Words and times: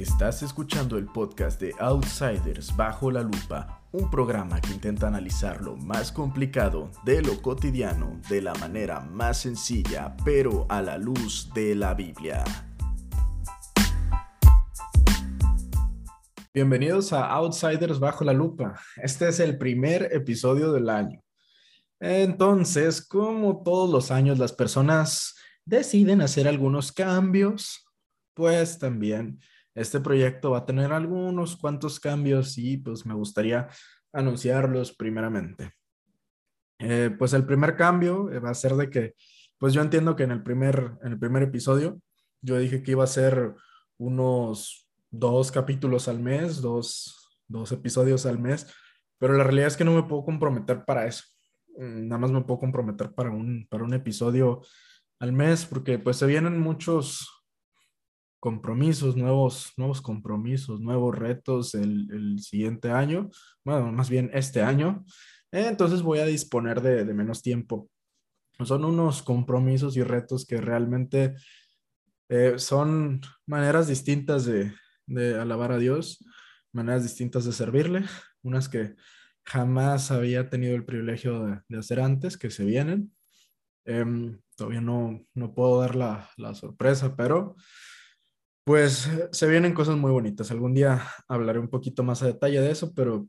Estás 0.00 0.42
escuchando 0.42 0.96
el 0.96 1.04
podcast 1.04 1.60
de 1.60 1.74
Outsiders 1.78 2.74
Bajo 2.74 3.10
la 3.10 3.20
Lupa, 3.20 3.82
un 3.92 4.10
programa 4.10 4.58
que 4.58 4.72
intenta 4.72 5.08
analizar 5.08 5.60
lo 5.60 5.76
más 5.76 6.10
complicado 6.10 6.90
de 7.04 7.20
lo 7.20 7.42
cotidiano 7.42 8.18
de 8.30 8.40
la 8.40 8.54
manera 8.54 9.00
más 9.00 9.42
sencilla, 9.42 10.16
pero 10.24 10.64
a 10.70 10.80
la 10.80 10.96
luz 10.96 11.50
de 11.52 11.74
la 11.74 11.92
Biblia. 11.92 12.42
Bienvenidos 16.54 17.12
a 17.12 17.26
Outsiders 17.26 18.00
Bajo 18.00 18.24
la 18.24 18.32
Lupa. 18.32 18.80
Este 18.96 19.28
es 19.28 19.38
el 19.38 19.58
primer 19.58 20.08
episodio 20.14 20.72
del 20.72 20.88
año. 20.88 21.20
Entonces, 22.00 23.06
como 23.06 23.62
todos 23.62 23.90
los 23.90 24.10
años, 24.10 24.38
las 24.38 24.54
personas 24.54 25.34
deciden 25.66 26.22
hacer 26.22 26.48
algunos 26.48 26.90
cambios, 26.90 27.86
pues 28.32 28.78
también 28.78 29.38
este 29.80 30.00
proyecto 30.00 30.50
va 30.52 30.58
a 30.58 30.66
tener 30.66 30.92
algunos 30.92 31.56
cuantos 31.56 32.00
cambios 32.00 32.58
y 32.58 32.76
pues 32.76 33.06
me 33.06 33.14
gustaría 33.14 33.68
anunciarlos 34.12 34.92
primeramente. 34.92 35.72
Eh, 36.78 37.14
pues 37.18 37.32
el 37.34 37.44
primer 37.44 37.76
cambio 37.76 38.30
eh, 38.30 38.38
va 38.38 38.50
a 38.50 38.54
ser 38.54 38.74
de 38.74 38.88
que, 38.88 39.14
pues 39.58 39.74
yo 39.74 39.82
entiendo 39.82 40.16
que 40.16 40.22
en 40.22 40.30
el 40.30 40.42
primer, 40.42 40.92
en 41.02 41.12
el 41.12 41.18
primer 41.18 41.42
episodio 41.42 42.00
yo 42.42 42.58
dije 42.58 42.82
que 42.82 42.92
iba 42.92 43.04
a 43.04 43.08
ser 43.08 43.54
unos 43.98 44.88
dos 45.10 45.52
capítulos 45.52 46.08
al 46.08 46.20
mes, 46.20 46.60
dos, 46.62 47.38
dos 47.46 47.70
episodios 47.72 48.24
al 48.26 48.38
mes, 48.38 48.66
pero 49.18 49.34
la 49.34 49.44
realidad 49.44 49.68
es 49.68 49.76
que 49.76 49.84
no 49.84 49.94
me 49.94 50.04
puedo 50.04 50.24
comprometer 50.24 50.84
para 50.84 51.06
eso. 51.06 51.24
Mm, 51.76 52.08
nada 52.08 52.18
más 52.18 52.30
me 52.30 52.42
puedo 52.42 52.60
comprometer 52.60 53.12
para 53.12 53.30
un, 53.30 53.66
para 53.68 53.84
un 53.84 53.92
episodio 53.92 54.62
al 55.18 55.32
mes 55.32 55.66
porque 55.66 55.98
pues 55.98 56.16
se 56.16 56.26
vienen 56.26 56.58
muchos, 56.58 57.39
compromisos, 58.40 59.16
nuevos, 59.16 59.72
nuevos 59.76 60.00
compromisos, 60.00 60.80
nuevos 60.80 61.16
retos 61.16 61.74
el, 61.74 62.38
siguiente 62.40 62.90
año, 62.90 63.28
bueno, 63.64 63.92
más 63.92 64.08
bien 64.08 64.30
este 64.32 64.62
año. 64.62 65.04
Entonces 65.52 66.02
voy 66.02 66.20
a 66.20 66.26
disponer 66.26 66.80
de, 66.80 67.04
menos 67.12 67.42
tiempo. 67.42 67.88
Son 68.64 68.84
unos 68.84 69.22
compromisos 69.22 69.96
y 69.96 70.02
retos 70.02 70.46
que 70.46 70.60
realmente 70.60 71.34
eh, 72.28 72.54
son 72.56 73.20
maneras 73.46 73.88
distintas 73.88 74.46
de, 74.46 74.72
alabar 75.38 75.72
a 75.72 75.78
Dios, 75.78 76.24
maneras 76.72 77.02
distintas 77.02 77.44
de 77.44 77.52
servirle, 77.52 78.04
unas 78.42 78.68
que 78.68 78.94
jamás 79.44 80.10
había 80.10 80.48
tenido 80.48 80.76
el 80.76 80.84
privilegio 80.84 81.62
de, 81.68 81.78
hacer 81.78 82.00
antes, 82.00 82.38
que 82.38 82.50
se 82.50 82.64
vienen. 82.64 83.12
Em, 83.84 84.38
todavía 84.56 84.80
no, 84.80 85.26
no 85.34 85.54
puedo 85.54 85.80
dar 85.80 85.96
la, 85.96 86.30
la 86.36 86.54
sorpresa, 86.54 87.16
pero 87.16 87.56
pues 88.64 89.10
se 89.32 89.48
vienen 89.48 89.74
cosas 89.74 89.96
muy 89.96 90.10
bonitas. 90.10 90.50
Algún 90.50 90.74
día 90.74 91.02
hablaré 91.28 91.58
un 91.58 91.68
poquito 91.68 92.02
más 92.02 92.22
a 92.22 92.26
detalle 92.26 92.60
de 92.60 92.70
eso, 92.70 92.92
pero 92.94 93.26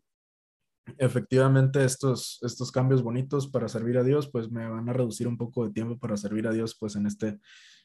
efectivamente 0.97 1.83
estos, 1.83 2.39
estos 2.41 2.71
cambios 2.71 3.03
bonitos 3.03 3.47
para 3.47 3.67
servir 3.67 3.97
a 3.97 4.03
Dios, 4.03 4.29
pues 4.29 4.51
me 4.51 4.67
van 4.67 4.89
a 4.89 4.93
reducir 4.93 5.27
un 5.27 5.37
poco 5.37 5.65
de 5.65 5.73
tiempo 5.73 5.97
para 5.97 6.17
servir 6.17 6.47
a 6.47 6.51
Dios, 6.51 6.75
pues 6.79 6.95
en 6.95 7.05
este, 7.05 7.39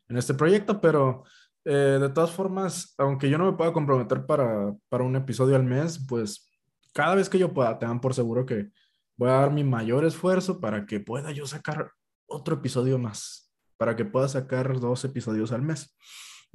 en 0.09 0.17
este 0.17 0.35
proyecto, 0.35 0.81
pero 0.81 1.25
eh, 1.65 1.99
de 2.01 2.09
todas 2.11 2.31
formas, 2.31 2.95
aunque 2.99 3.29
yo 3.29 3.39
no 3.39 3.51
me 3.51 3.57
pueda 3.57 3.73
comprometer 3.73 4.25
para, 4.27 4.75
para 4.89 5.05
un 5.05 5.17
episodio 5.17 5.57
al 5.57 5.65
mes, 5.65 6.05
pues 6.09 6.51
cada 6.93 7.15
vez 7.15 7.29
que 7.29 7.39
yo 7.39 7.53
pueda, 7.53 7.79
te 7.79 7.87
por 8.01 8.15
seguro 8.15 8.47
que 8.47 8.71
voy 9.17 9.29
a 9.29 9.35
dar 9.35 9.53
mi 9.53 9.65
mayor 9.65 10.05
esfuerzo 10.05 10.61
para 10.61 10.87
que 10.87 11.01
pueda 11.01 11.33
yo 11.33 11.47
sacar 11.47 11.91
otro 12.27 12.57
episodio 12.57 12.99
más, 12.99 13.53
para 13.77 13.97
que 13.97 14.05
pueda 14.05 14.29
sacar 14.29 14.79
dos 14.79 15.05
episodios 15.05 15.53
al 15.53 15.63
mes. 15.63 15.97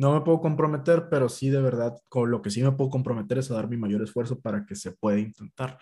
No 0.02 0.16
me 0.16 0.22
puedo 0.22 0.42
comprometer, 0.42 1.10
pero 1.12 1.30
sí 1.30 1.52
de 1.52 1.62
verdad, 1.62 1.96
con 2.10 2.32
lo 2.32 2.42
que 2.42 2.50
sí 2.50 2.64
me 2.64 2.72
puedo 2.72 2.90
comprometer 2.90 3.38
es 3.38 3.52
a 3.52 3.54
dar 3.54 3.70
mi 3.70 3.78
mayor 3.78 4.02
esfuerzo 4.02 4.42
para 4.42 4.66
que 4.66 4.76
se 4.76 4.94
pueda 4.94 5.20
intentar. 5.20 5.78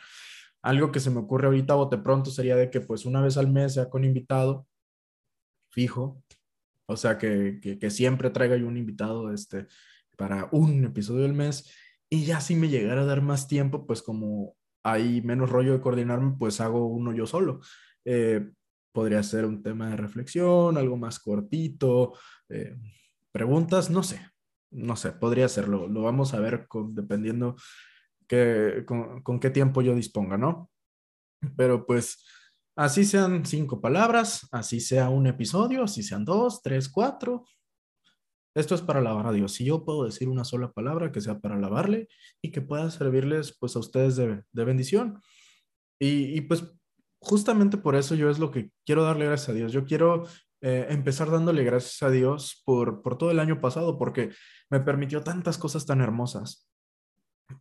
Algo 0.61 0.91
que 0.91 0.99
se 0.99 1.09
me 1.09 1.19
ocurre 1.19 1.47
ahorita 1.47 1.75
bote 1.75 1.97
pronto 1.97 2.29
sería 2.29 2.57
de 2.57 2.69
que 2.69 2.81
pues 2.81 3.05
una 3.05 3.21
vez 3.21 3.37
al 3.37 3.49
mes 3.49 3.75
sea 3.75 3.89
con 3.89 4.03
invitado 4.03 4.67
fijo, 5.71 6.21
o 6.85 6.97
sea 6.97 7.17
que, 7.17 7.61
que, 7.61 7.89
siempre 7.89 8.29
traiga 8.29 8.57
yo 8.57 8.67
un 8.67 8.75
invitado 8.75 9.31
este, 9.31 9.67
para 10.17 10.49
un 10.51 10.83
episodio 10.83 11.21
del 11.21 11.33
mes 11.33 11.73
y 12.09 12.25
ya 12.25 12.41
si 12.41 12.55
me 12.55 12.67
llegara 12.67 13.03
a 13.03 13.05
dar 13.05 13.21
más 13.21 13.47
tiempo, 13.47 13.87
pues 13.87 14.01
como 14.01 14.57
hay 14.83 15.21
menos 15.21 15.49
rollo 15.49 15.71
de 15.71 15.79
coordinarme, 15.79 16.35
pues 16.37 16.59
hago 16.59 16.87
uno 16.87 17.13
yo 17.13 17.25
solo. 17.25 17.61
Eh, 18.03 18.51
podría 18.91 19.23
ser 19.23 19.45
un 19.45 19.63
tema 19.63 19.91
de 19.91 19.95
reflexión, 19.95 20.77
algo 20.77 20.97
más 20.97 21.19
cortito, 21.19 22.17
eh, 22.49 22.75
preguntas, 23.31 23.89
no 23.89 24.03
sé, 24.03 24.21
no 24.71 24.95
sé, 24.95 25.11
podría 25.11 25.49
serlo, 25.49 25.87
lo 25.87 26.03
vamos 26.03 26.33
a 26.33 26.39
ver 26.39 26.67
con, 26.67 26.93
dependiendo 26.93 27.55
que, 28.27 28.85
con, 28.85 29.39
qué 29.39 29.49
tiempo 29.49 29.81
yo 29.81 29.95
disponga, 29.95 30.37
¿no? 30.37 30.69
Pero 31.57 31.85
pues 31.85 32.23
así 32.75 33.03
sean 33.03 33.45
cinco 33.45 33.81
palabras, 33.81 34.47
así 34.51 34.79
sea 34.79 35.09
un 35.09 35.27
episodio, 35.27 35.83
así 35.83 36.03
sean 36.03 36.25
dos, 36.25 36.61
tres, 36.61 36.89
cuatro. 36.89 37.45
Esto 38.55 38.75
es 38.75 38.81
para 38.81 38.99
alabar 38.99 39.27
a 39.27 39.31
Dios. 39.31 39.53
Si 39.53 39.65
yo 39.65 39.85
puedo 39.85 40.03
decir 40.03 40.27
una 40.27 40.43
sola 40.43 40.71
palabra 40.71 41.11
que 41.11 41.21
sea 41.21 41.39
para 41.39 41.55
alabarle 41.55 42.07
y 42.41 42.51
que 42.51 42.61
pueda 42.61 42.91
servirles 42.91 43.57
pues 43.59 43.75
a 43.75 43.79
ustedes 43.79 44.15
de, 44.15 44.43
bendición. 44.51 45.21
Y, 45.99 46.37
y, 46.37 46.41
pues 46.41 46.63
justamente 47.21 47.77
por 47.77 47.95
eso 47.95 48.15
yo 48.15 48.29
es 48.29 48.39
lo 48.39 48.51
que 48.51 48.71
quiero 48.85 49.03
darle 49.03 49.25
gracias 49.25 49.49
a 49.49 49.53
Dios. 49.53 49.71
Yo 49.71 49.85
quiero 49.85 50.25
eh, 50.61 50.87
empezar 50.89 51.31
dándole 51.31 51.63
gracias 51.63 52.03
a 52.03 52.09
Dios 52.09 52.61
por, 52.65 53.01
por 53.01 53.17
todo 53.17 53.31
el 53.31 53.39
año 53.39 53.61
pasado, 53.61 53.97
porque 53.97 54.31
me 54.69 54.79
permitió 54.79 55.23
tantas 55.23 55.57
cosas 55.57 55.85
tan 55.85 56.01
hermosas. 56.01 56.69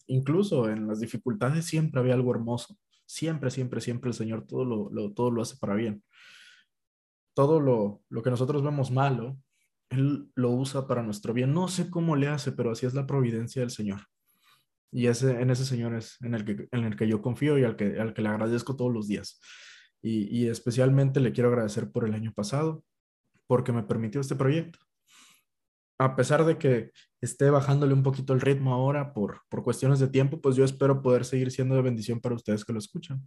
Incluso 0.06 0.68
en 0.68 0.86
las 0.86 1.00
dificultades 1.00 1.64
siempre 1.64 2.00
había 2.00 2.14
algo 2.14 2.34
hermoso. 2.34 2.76
Siempre, 3.06 3.50
siempre, 3.50 3.80
siempre 3.80 4.10
el 4.10 4.14
Señor 4.14 4.46
todo 4.46 4.64
lo, 4.64 5.12
todo 5.12 5.30
lo 5.30 5.42
hace 5.42 5.56
para 5.56 5.74
bien. 5.74 6.02
Todo 7.34 7.60
lo, 7.60 8.02
lo 8.08 8.22
que 8.22 8.30
nosotros 8.30 8.62
vemos 8.62 8.90
malo, 8.90 9.38
Él 9.88 10.30
lo 10.34 10.50
usa 10.50 10.86
para 10.86 11.02
nuestro 11.02 11.32
bien. 11.32 11.54
No 11.54 11.68
sé 11.68 11.90
cómo 11.90 12.16
le 12.16 12.28
hace, 12.28 12.52
pero 12.52 12.72
así 12.72 12.84
es 12.84 12.94
la 12.94 13.06
providencia 13.06 13.62
del 13.62 13.70
Señor. 13.70 14.00
Y 14.90 15.06
ese, 15.06 15.40
en 15.40 15.50
ese 15.50 15.64
Señor 15.64 15.94
es 15.94 16.20
en 16.22 16.34
el 16.34 16.44
que, 16.44 16.68
en 16.70 16.84
el 16.84 16.96
que 16.96 17.08
yo 17.08 17.22
confío 17.22 17.58
y 17.58 17.64
al 17.64 17.76
que, 17.76 17.98
al 18.00 18.12
que 18.12 18.22
le 18.22 18.28
agradezco 18.28 18.76
todos 18.76 18.92
los 18.92 19.06
días. 19.06 19.40
Y, 20.00 20.46
especialmente 20.46 21.20
le 21.20 21.32
quiero 21.32 21.48
agradecer 21.48 21.90
por 21.90 22.06
el 22.06 22.14
año 22.14 22.32
pasado, 22.32 22.84
porque 23.46 23.72
me 23.72 23.82
permitió 23.82 24.20
este 24.20 24.36
proyecto. 24.36 24.78
A 25.98 26.14
pesar 26.14 26.44
de 26.44 26.58
que 26.58 26.92
esté 27.20 27.50
bajándole 27.50 27.92
un 27.92 28.04
poquito 28.04 28.32
el 28.32 28.40
ritmo 28.40 28.72
ahora 28.72 29.12
por, 29.12 29.40
por 29.48 29.64
cuestiones 29.64 29.98
de 29.98 30.08
tiempo, 30.08 30.40
pues 30.40 30.54
yo 30.54 30.64
espero 30.64 31.02
poder 31.02 31.24
seguir 31.24 31.50
siendo 31.50 31.74
de 31.74 31.82
bendición 31.82 32.20
para 32.20 32.36
ustedes 32.36 32.64
que 32.64 32.72
lo 32.72 32.78
escuchan. 32.78 33.24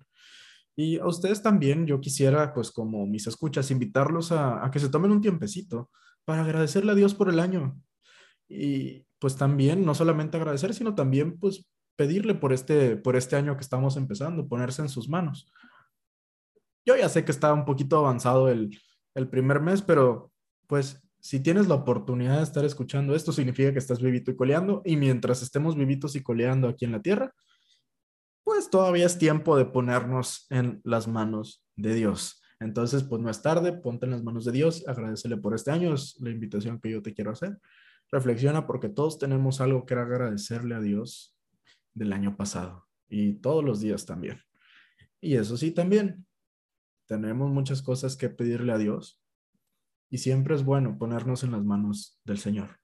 Y 0.77 0.97
a 0.97 1.05
ustedes 1.05 1.43
también, 1.43 1.85
yo 1.85 1.99
quisiera, 1.99 2.53
pues 2.53 2.71
como 2.71 3.05
mis 3.05 3.27
escuchas, 3.27 3.69
invitarlos 3.71 4.31
a, 4.31 4.65
a 4.65 4.71
que 4.71 4.79
se 4.79 4.89
tomen 4.89 5.11
un 5.11 5.21
tiempecito 5.21 5.89
para 6.23 6.43
agradecerle 6.43 6.93
a 6.93 6.95
Dios 6.95 7.13
por 7.13 7.27
el 7.29 7.39
año. 7.39 7.77
Y 8.47 9.05
pues 9.19 9.35
también, 9.35 9.85
no 9.85 9.93
solamente 9.93 10.37
agradecer, 10.37 10.73
sino 10.73 10.95
también 10.95 11.37
pues 11.37 11.65
pedirle 11.95 12.33
por 12.35 12.53
este, 12.53 12.97
por 12.97 13.15
este 13.15 13.35
año 13.35 13.55
que 13.55 13.61
estamos 13.61 13.97
empezando, 13.97 14.47
ponerse 14.47 14.81
en 14.81 14.89
sus 14.89 15.07
manos. 15.07 15.51
Yo 16.85 16.95
ya 16.95 17.09
sé 17.09 17.23
que 17.25 17.31
está 17.31 17.53
un 17.53 17.65
poquito 17.65 17.97
avanzado 17.97 18.49
el, 18.49 18.77
el 19.15 19.29
primer 19.29 19.61
mes, 19.61 19.81
pero 19.81 20.31
pues 20.67 21.01
si 21.19 21.39
tienes 21.39 21.67
la 21.67 21.75
oportunidad 21.75 22.37
de 22.37 22.43
estar 22.43 22.65
escuchando 22.65 23.15
esto, 23.15 23.31
significa 23.31 23.71
que 23.71 23.79
estás 23.79 24.01
vivito 24.01 24.31
y 24.31 24.35
coleando, 24.35 24.81
y 24.83 24.97
mientras 24.97 25.41
estemos 25.41 25.75
vivitos 25.75 26.15
y 26.15 26.23
coleando 26.23 26.67
aquí 26.67 26.85
en 26.85 26.91
la 26.91 27.01
tierra, 27.01 27.33
pues 28.43 28.69
todavía 28.69 29.05
es 29.05 29.19
tiempo 29.19 29.55
de 29.55 29.65
ponernos 29.65 30.47
en 30.49 30.81
las 30.83 31.07
manos 31.07 31.63
de 31.75 31.93
Dios. 31.93 32.41
Entonces, 32.59 33.03
pues 33.03 33.21
no 33.21 33.29
es 33.29 33.41
tarde, 33.41 33.73
ponte 33.73 34.05
en 34.05 34.11
las 34.11 34.23
manos 34.23 34.45
de 34.45 34.51
Dios, 34.51 34.83
agradecele 34.87 35.37
por 35.37 35.53
este 35.53 35.71
año, 35.71 35.93
es 35.93 36.15
la 36.19 36.31
invitación 36.31 36.79
que 36.79 36.91
yo 36.91 37.01
te 37.01 37.13
quiero 37.13 37.31
hacer. 37.31 37.57
Reflexiona 38.11 38.65
porque 38.67 38.89
todos 38.89 39.19
tenemos 39.19 39.61
algo 39.61 39.85
que 39.85 39.93
agradecerle 39.93 40.75
a 40.75 40.79
Dios 40.79 41.37
del 41.93 42.13
año 42.13 42.35
pasado 42.35 42.87
y 43.07 43.33
todos 43.33 43.63
los 43.63 43.79
días 43.79 44.05
también. 44.05 44.41
Y 45.19 45.35
eso 45.35 45.55
sí, 45.55 45.71
también 45.71 46.25
tenemos 47.11 47.51
muchas 47.51 47.81
cosas 47.81 48.15
que 48.15 48.29
pedirle 48.29 48.71
a 48.71 48.77
Dios 48.77 49.21
y 50.09 50.19
siempre 50.19 50.55
es 50.55 50.63
bueno 50.63 50.97
ponernos 50.97 51.43
en 51.43 51.51
las 51.51 51.61
manos 51.61 52.21
del 52.23 52.37
Señor. 52.37 52.79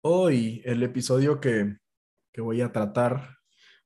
Hoy 0.00 0.62
el 0.64 0.80
episodio 0.84 1.40
que, 1.40 1.78
voy 2.36 2.60
a 2.60 2.70
tratar 2.70 3.38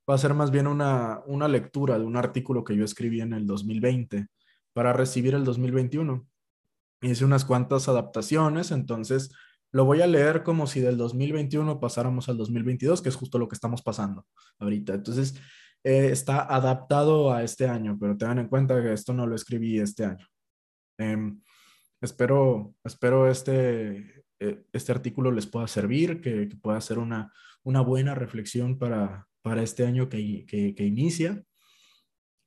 va 0.07 0.13
a 0.13 0.19
ser 0.19 0.35
más 0.35 0.51
bien 0.51 0.67
una, 0.67 1.21
una 1.25 1.47
lectura 1.47 1.97
de 1.97 2.05
un 2.05 2.17
artículo 2.17 2.63
que 2.63 2.77
yo 2.77 2.85
escribí 2.85 3.21
en 3.21 3.33
el 3.33 3.47
2020 3.47 4.27
para 4.73 4.93
recibir 4.93 5.33
el 5.33 5.43
2021. 5.43 6.23
Hice 7.01 7.25
unas 7.25 7.43
cuantas 7.43 7.89
adaptaciones, 7.89 8.69
entonces 8.69 9.31
lo 9.71 9.85
voy 9.85 10.03
a 10.03 10.07
leer 10.07 10.43
como 10.43 10.67
si 10.67 10.81
del 10.81 10.97
2021 10.97 11.79
pasáramos 11.79 12.29
al 12.29 12.37
2022, 12.37 13.01
que 13.01 13.09
es 13.09 13.15
justo 13.15 13.39
lo 13.39 13.47
que 13.47 13.55
estamos 13.55 13.81
pasando 13.81 14.27
ahorita. 14.59 14.93
Entonces, 14.93 15.41
eh, 15.83 16.09
está 16.11 16.41
adaptado 16.53 17.31
a 17.31 17.43
este 17.43 17.67
año, 17.67 17.97
pero 17.99 18.17
tengan 18.17 18.39
en 18.39 18.47
cuenta 18.47 18.81
que 18.81 18.93
esto 18.93 19.13
no 19.13 19.25
lo 19.25 19.35
escribí 19.35 19.79
este 19.79 20.05
año. 20.05 20.27
Em, 20.97 21.41
espero, 22.01 22.75
espero 22.83 23.29
este, 23.29 24.25
eh, 24.39 24.63
este 24.73 24.91
artículo 24.91 25.31
les 25.31 25.47
pueda 25.47 25.67
servir, 25.67 26.21
que, 26.21 26.49
pueda 26.61 26.81
ser 26.81 26.99
una, 26.99 27.31
una 27.63 27.81
buena 27.81 28.15
reflexión 28.15 28.77
para, 28.77 29.27
para 29.41 29.63
este 29.63 29.85
año 29.85 30.09
que, 30.09 30.45
que, 30.45 30.75
que 30.75 30.85
inicia. 30.85 31.43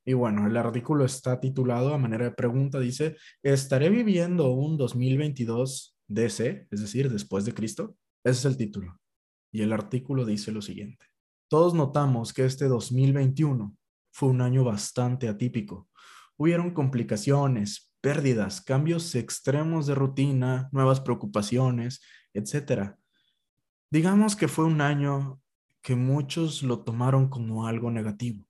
Y 0.05 0.13
bueno, 0.13 0.45
el 0.47 0.57
artículo 0.57 1.05
está 1.05 1.39
titulado 1.39 1.93
a 1.93 1.97
manera 1.97 2.25
de 2.25 2.31
pregunta, 2.31 2.79
dice, 2.79 3.15
¿estaré 3.41 3.89
viviendo 3.89 4.51
un 4.51 4.77
2022 4.77 5.97
DC, 6.07 6.67
es 6.69 6.81
decir, 6.81 7.09
después 7.09 7.45
de 7.45 7.53
Cristo? 7.53 7.95
Ese 8.23 8.39
es 8.39 8.45
el 8.45 8.57
título. 8.57 8.99
Y 9.51 9.61
el 9.61 9.71
artículo 9.71 10.25
dice 10.25 10.51
lo 10.51 10.61
siguiente. 10.61 11.12
Todos 11.53 11.75
notamos 11.75 12.33
que 12.33 12.45
este 12.45 12.67
2021 12.67 13.77
fue 14.11 14.29
un 14.29 14.41
año 14.41 14.63
bastante 14.63 15.29
atípico. 15.29 15.87
Hubieron 16.35 16.73
complicaciones, 16.73 17.93
pérdidas, 18.01 18.59
cambios 18.59 19.13
extremos 19.13 19.85
de 19.85 19.93
rutina, 19.93 20.67
nuevas 20.71 20.99
preocupaciones, 20.99 22.01
etc. 22.33 22.95
Digamos 23.91 24.35
que 24.35 24.47
fue 24.47 24.65
un 24.65 24.81
año 24.81 25.43
que 25.83 25.95
muchos 25.95 26.63
lo 26.63 26.79
tomaron 26.79 27.29
como 27.29 27.67
algo 27.67 27.91
negativo. 27.91 28.43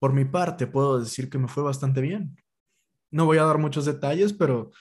Por 0.00 0.12
mi 0.12 0.24
parte, 0.24 0.66
puedo 0.66 0.98
decir 0.98 1.30
que 1.30 1.38
me 1.38 1.46
fue 1.46 1.62
bastante 1.62 2.00
bien. 2.00 2.42
No 3.12 3.24
voy 3.24 3.38
a 3.38 3.44
dar 3.44 3.58
muchos 3.58 3.84
detalles, 3.84 4.32
pero 4.32 4.72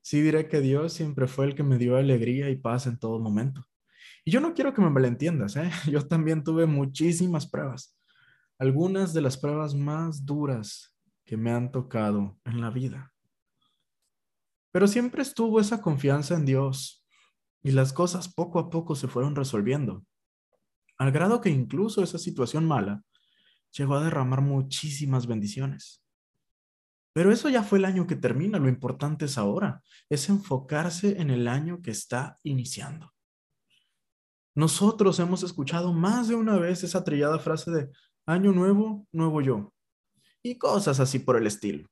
sí 0.00 0.22
diré 0.22 0.48
que 0.48 0.62
Dios 0.62 0.94
siempre 0.94 1.26
fue 1.26 1.44
el 1.44 1.54
que 1.54 1.64
me 1.64 1.76
dio 1.76 1.98
alegría 1.98 2.48
y 2.48 2.56
paz 2.56 2.86
en 2.86 2.98
todo 2.98 3.18
momento. 3.20 3.69
Y 4.30 4.32
yo 4.32 4.40
no 4.40 4.54
quiero 4.54 4.72
que 4.72 4.80
me 4.80 4.90
malentiendas, 4.90 5.56
¿eh? 5.56 5.72
Yo 5.90 6.06
también 6.06 6.44
tuve 6.44 6.64
muchísimas 6.64 7.50
pruebas. 7.50 7.98
Algunas 8.60 9.12
de 9.12 9.22
las 9.22 9.36
pruebas 9.36 9.74
más 9.74 10.24
duras 10.24 10.94
que 11.24 11.36
me 11.36 11.50
han 11.50 11.72
tocado 11.72 12.38
en 12.44 12.60
la 12.60 12.70
vida. 12.70 13.12
Pero 14.70 14.86
siempre 14.86 15.22
estuvo 15.22 15.58
esa 15.58 15.80
confianza 15.82 16.36
en 16.36 16.46
Dios 16.46 17.04
y 17.60 17.72
las 17.72 17.92
cosas 17.92 18.32
poco 18.32 18.60
a 18.60 18.70
poco 18.70 18.94
se 18.94 19.08
fueron 19.08 19.34
resolviendo. 19.34 20.04
Al 20.96 21.10
grado 21.10 21.40
que 21.40 21.50
incluso 21.50 22.00
esa 22.00 22.20
situación 22.20 22.64
mala 22.64 23.02
llegó 23.72 23.96
a 23.96 24.04
derramar 24.04 24.42
muchísimas 24.42 25.26
bendiciones. 25.26 26.04
Pero 27.12 27.32
eso 27.32 27.48
ya 27.48 27.64
fue 27.64 27.78
el 27.78 27.84
año 27.84 28.06
que 28.06 28.14
termina, 28.14 28.60
lo 28.60 28.68
importante 28.68 29.24
es 29.24 29.38
ahora, 29.38 29.82
es 30.08 30.28
enfocarse 30.28 31.20
en 31.20 31.30
el 31.30 31.48
año 31.48 31.82
que 31.82 31.90
está 31.90 32.38
iniciando. 32.44 33.12
Nosotros 34.60 35.18
hemos 35.20 35.42
escuchado 35.42 35.94
más 35.94 36.28
de 36.28 36.34
una 36.34 36.58
vez 36.58 36.84
esa 36.84 37.02
trillada 37.02 37.38
frase 37.38 37.70
de 37.70 37.90
año 38.26 38.52
nuevo, 38.52 39.08
nuevo 39.10 39.40
yo, 39.40 39.72
y 40.42 40.58
cosas 40.58 41.00
así 41.00 41.18
por 41.18 41.38
el 41.38 41.46
estilo. 41.46 41.88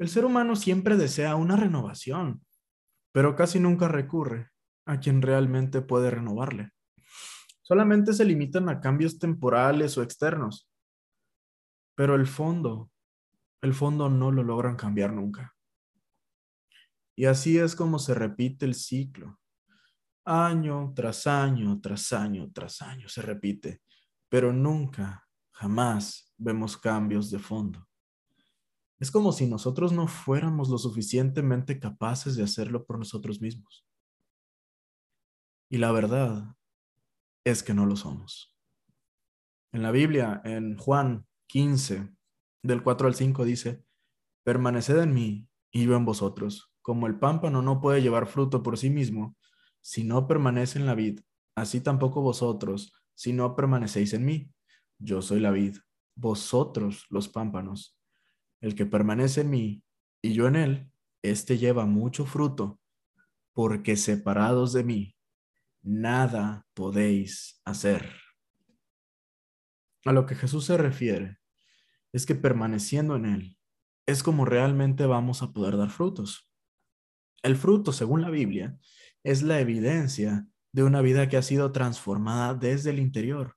El 0.00 0.08
ser 0.08 0.24
humano 0.24 0.56
siempre 0.56 0.96
desea 0.96 1.36
una 1.36 1.54
renovación, 1.54 2.44
pero 3.12 3.36
casi 3.36 3.60
nunca 3.60 3.86
recurre 3.86 4.50
a 4.84 4.98
quien 4.98 5.22
realmente 5.22 5.80
puede 5.80 6.10
renovarle. 6.10 6.72
Solamente 7.62 8.14
se 8.14 8.24
limitan 8.24 8.68
a 8.68 8.80
cambios 8.80 9.20
temporales 9.20 9.96
o 9.96 10.02
externos, 10.02 10.68
pero 11.94 12.16
el 12.16 12.26
fondo, 12.26 12.90
el 13.62 13.74
fondo 13.74 14.10
no 14.10 14.32
lo 14.32 14.42
logran 14.42 14.74
cambiar 14.74 15.12
nunca. 15.12 15.54
Y 17.16 17.26
así 17.26 17.58
es 17.58 17.76
como 17.76 18.00
se 18.00 18.12
repite 18.14 18.66
el 18.66 18.74
ciclo. 18.74 19.38
Año 20.28 20.92
tras 20.94 21.26
año, 21.28 21.80
tras 21.80 22.12
año, 22.12 22.50
tras 22.52 22.82
año 22.82 23.08
se 23.08 23.22
repite, 23.22 23.80
pero 24.28 24.52
nunca, 24.52 25.24
jamás 25.52 26.34
vemos 26.36 26.76
cambios 26.76 27.30
de 27.30 27.38
fondo. 27.38 27.86
Es 28.98 29.10
como 29.10 29.30
si 29.30 29.46
nosotros 29.46 29.92
no 29.92 30.08
fuéramos 30.08 30.68
lo 30.68 30.78
suficientemente 30.78 31.78
capaces 31.78 32.34
de 32.34 32.42
hacerlo 32.42 32.84
por 32.84 32.98
nosotros 32.98 33.40
mismos. 33.40 33.86
Y 35.70 35.78
la 35.78 35.92
verdad 35.92 36.56
es 37.44 37.62
que 37.62 37.74
no 37.74 37.86
lo 37.86 37.94
somos. 37.94 38.56
En 39.72 39.82
la 39.82 39.92
Biblia, 39.92 40.40
en 40.44 40.76
Juan 40.76 41.24
15, 41.46 42.16
del 42.64 42.82
4 42.82 43.06
al 43.06 43.14
5 43.14 43.44
dice, 43.44 43.84
permaneced 44.42 44.98
en 44.98 45.14
mí 45.14 45.48
y 45.70 45.84
yo 45.84 45.94
en 45.94 46.04
vosotros. 46.04 46.72
Como 46.82 47.06
el 47.06 47.18
pámpano 47.18 47.62
no 47.62 47.80
puede 47.80 48.02
llevar 48.02 48.26
fruto 48.26 48.62
por 48.62 48.78
sí 48.78 48.90
mismo, 48.90 49.36
si 49.86 50.02
no 50.02 50.26
permanece 50.26 50.80
en 50.80 50.86
la 50.86 50.96
vid, 50.96 51.20
así 51.54 51.80
tampoco 51.80 52.20
vosotros, 52.20 52.92
si 53.14 53.32
no 53.32 53.54
permanecéis 53.54 54.14
en 54.14 54.24
mí. 54.24 54.52
Yo 54.98 55.22
soy 55.22 55.38
la 55.38 55.52
vid, 55.52 55.76
vosotros 56.16 57.06
los 57.08 57.28
pámpanos. 57.28 57.96
El 58.60 58.74
que 58.74 58.84
permanece 58.84 59.42
en 59.42 59.50
mí 59.50 59.84
y 60.20 60.32
yo 60.32 60.48
en 60.48 60.56
él, 60.56 60.90
éste 61.22 61.56
lleva 61.56 61.86
mucho 61.86 62.26
fruto, 62.26 62.80
porque 63.52 63.96
separados 63.96 64.72
de 64.72 64.82
mí, 64.82 65.16
nada 65.82 66.66
podéis 66.74 67.62
hacer. 67.64 68.10
A 70.04 70.10
lo 70.10 70.26
que 70.26 70.34
Jesús 70.34 70.64
se 70.64 70.76
refiere 70.76 71.38
es 72.12 72.26
que 72.26 72.34
permaneciendo 72.34 73.14
en 73.14 73.26
Él 73.26 73.58
es 74.04 74.24
como 74.24 74.46
realmente 74.46 75.06
vamos 75.06 75.42
a 75.42 75.52
poder 75.52 75.76
dar 75.76 75.90
frutos. 75.90 76.52
El 77.44 77.54
fruto, 77.54 77.92
según 77.92 78.22
la 78.22 78.30
Biblia, 78.30 78.76
es 79.26 79.42
la 79.42 79.58
evidencia 79.58 80.46
de 80.72 80.84
una 80.84 81.02
vida 81.02 81.28
que 81.28 81.36
ha 81.36 81.42
sido 81.42 81.72
transformada 81.72 82.54
desde 82.54 82.90
el 82.90 83.00
interior, 83.00 83.56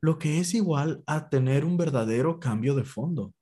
lo 0.00 0.20
que 0.20 0.38
es 0.38 0.54
igual 0.54 1.02
a 1.04 1.28
tener 1.28 1.64
un 1.64 1.76
verdadero 1.76 2.38
cambio 2.38 2.76
de 2.76 2.84
fondo. 2.84 3.34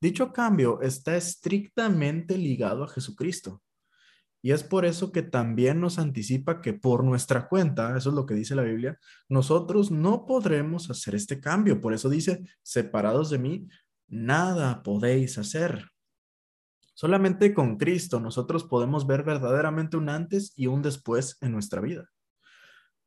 Dicho 0.00 0.32
cambio 0.32 0.80
está 0.80 1.14
estrictamente 1.14 2.38
ligado 2.38 2.82
a 2.82 2.88
Jesucristo. 2.88 3.62
Y 4.42 4.52
es 4.52 4.62
por 4.62 4.86
eso 4.86 5.12
que 5.12 5.22
también 5.22 5.80
nos 5.80 5.98
anticipa 5.98 6.62
que 6.62 6.72
por 6.72 7.04
nuestra 7.04 7.46
cuenta, 7.46 7.94
eso 7.94 8.08
es 8.08 8.14
lo 8.14 8.24
que 8.24 8.34
dice 8.34 8.54
la 8.54 8.62
Biblia, 8.62 8.98
nosotros 9.28 9.90
no 9.90 10.24
podremos 10.24 10.88
hacer 10.88 11.14
este 11.14 11.40
cambio. 11.40 11.78
Por 11.78 11.92
eso 11.92 12.08
dice, 12.08 12.42
separados 12.62 13.28
de 13.28 13.38
mí, 13.38 13.68
nada 14.08 14.82
podéis 14.82 15.36
hacer. 15.36 15.90
Solamente 16.96 17.54
con 17.54 17.76
Cristo 17.76 18.18
nosotros 18.18 18.64
podemos 18.64 19.06
ver 19.06 19.22
verdaderamente 19.22 19.96
un 19.96 20.08
antes 20.08 20.52
y 20.56 20.66
un 20.66 20.82
después 20.82 21.38
en 21.40 21.52
nuestra 21.52 21.80
vida. 21.80 22.10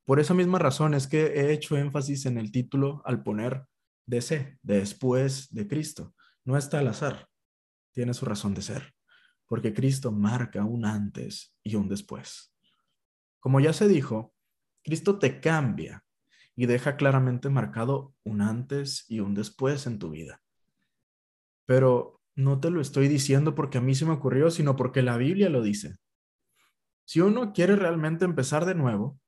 Por 0.06 0.22
esa 0.22 0.34
misma 0.34 0.60
razón 0.60 0.94
es 0.94 1.08
que 1.08 1.26
he 1.26 1.52
hecho 1.52 1.76
énfasis 1.76 2.26
en 2.26 2.38
el 2.38 2.54
título 2.54 3.02
al 3.04 3.24
poner 3.24 3.66
DC, 4.06 4.60
después 4.64 5.54
de 5.54 5.68
Cristo. 5.68 6.16
No 6.46 6.56
está 6.56 6.80
al 6.80 6.88
azar, 6.88 7.28
tiene 7.92 8.14
su 8.14 8.26
razón 8.26 8.54
de 8.54 8.62
ser 8.62 8.94
porque 9.50 9.74
Cristo 9.74 10.12
marca 10.12 10.64
un 10.64 10.86
antes 10.86 11.56
y 11.64 11.76
un 11.76 11.90
después. 11.90 12.54
Como 13.40 13.60
ya 13.60 13.74
se 13.74 13.88
dijo, 13.88 14.34
Cristo 14.84 15.18
te 15.18 15.42
cambia 15.42 16.06
y 16.56 16.68
deja 16.68 16.96
claramente 16.96 17.50
marcado 17.50 18.14
un 18.24 18.42
antes 18.42 19.06
y 19.10 19.22
un 19.22 19.34
después 19.34 19.88
en 19.88 19.98
tu 19.98 20.12
vida. 20.12 20.42
Pero 21.66 22.19
no 22.40 22.60
te 22.60 22.70
lo 22.70 22.80
estoy 22.80 23.10
diciendo 23.10 23.54
porque 23.54 23.80
a 23.80 23.82
mí 23.82 23.96
se 23.96 24.06
me 24.06 24.14
ocurrió, 24.14 24.50
sino 24.50 24.78
porque 24.78 25.02
la 25.02 25.18
Biblia 25.18 25.50
lo 25.50 25.62
dice. 25.62 25.98
Si 27.06 27.20
uno 27.20 27.52
quiere 27.52 27.76
realmente 27.76 28.24
empezar 28.24 28.66
de 28.66 28.76
nuevo, 28.76 29.20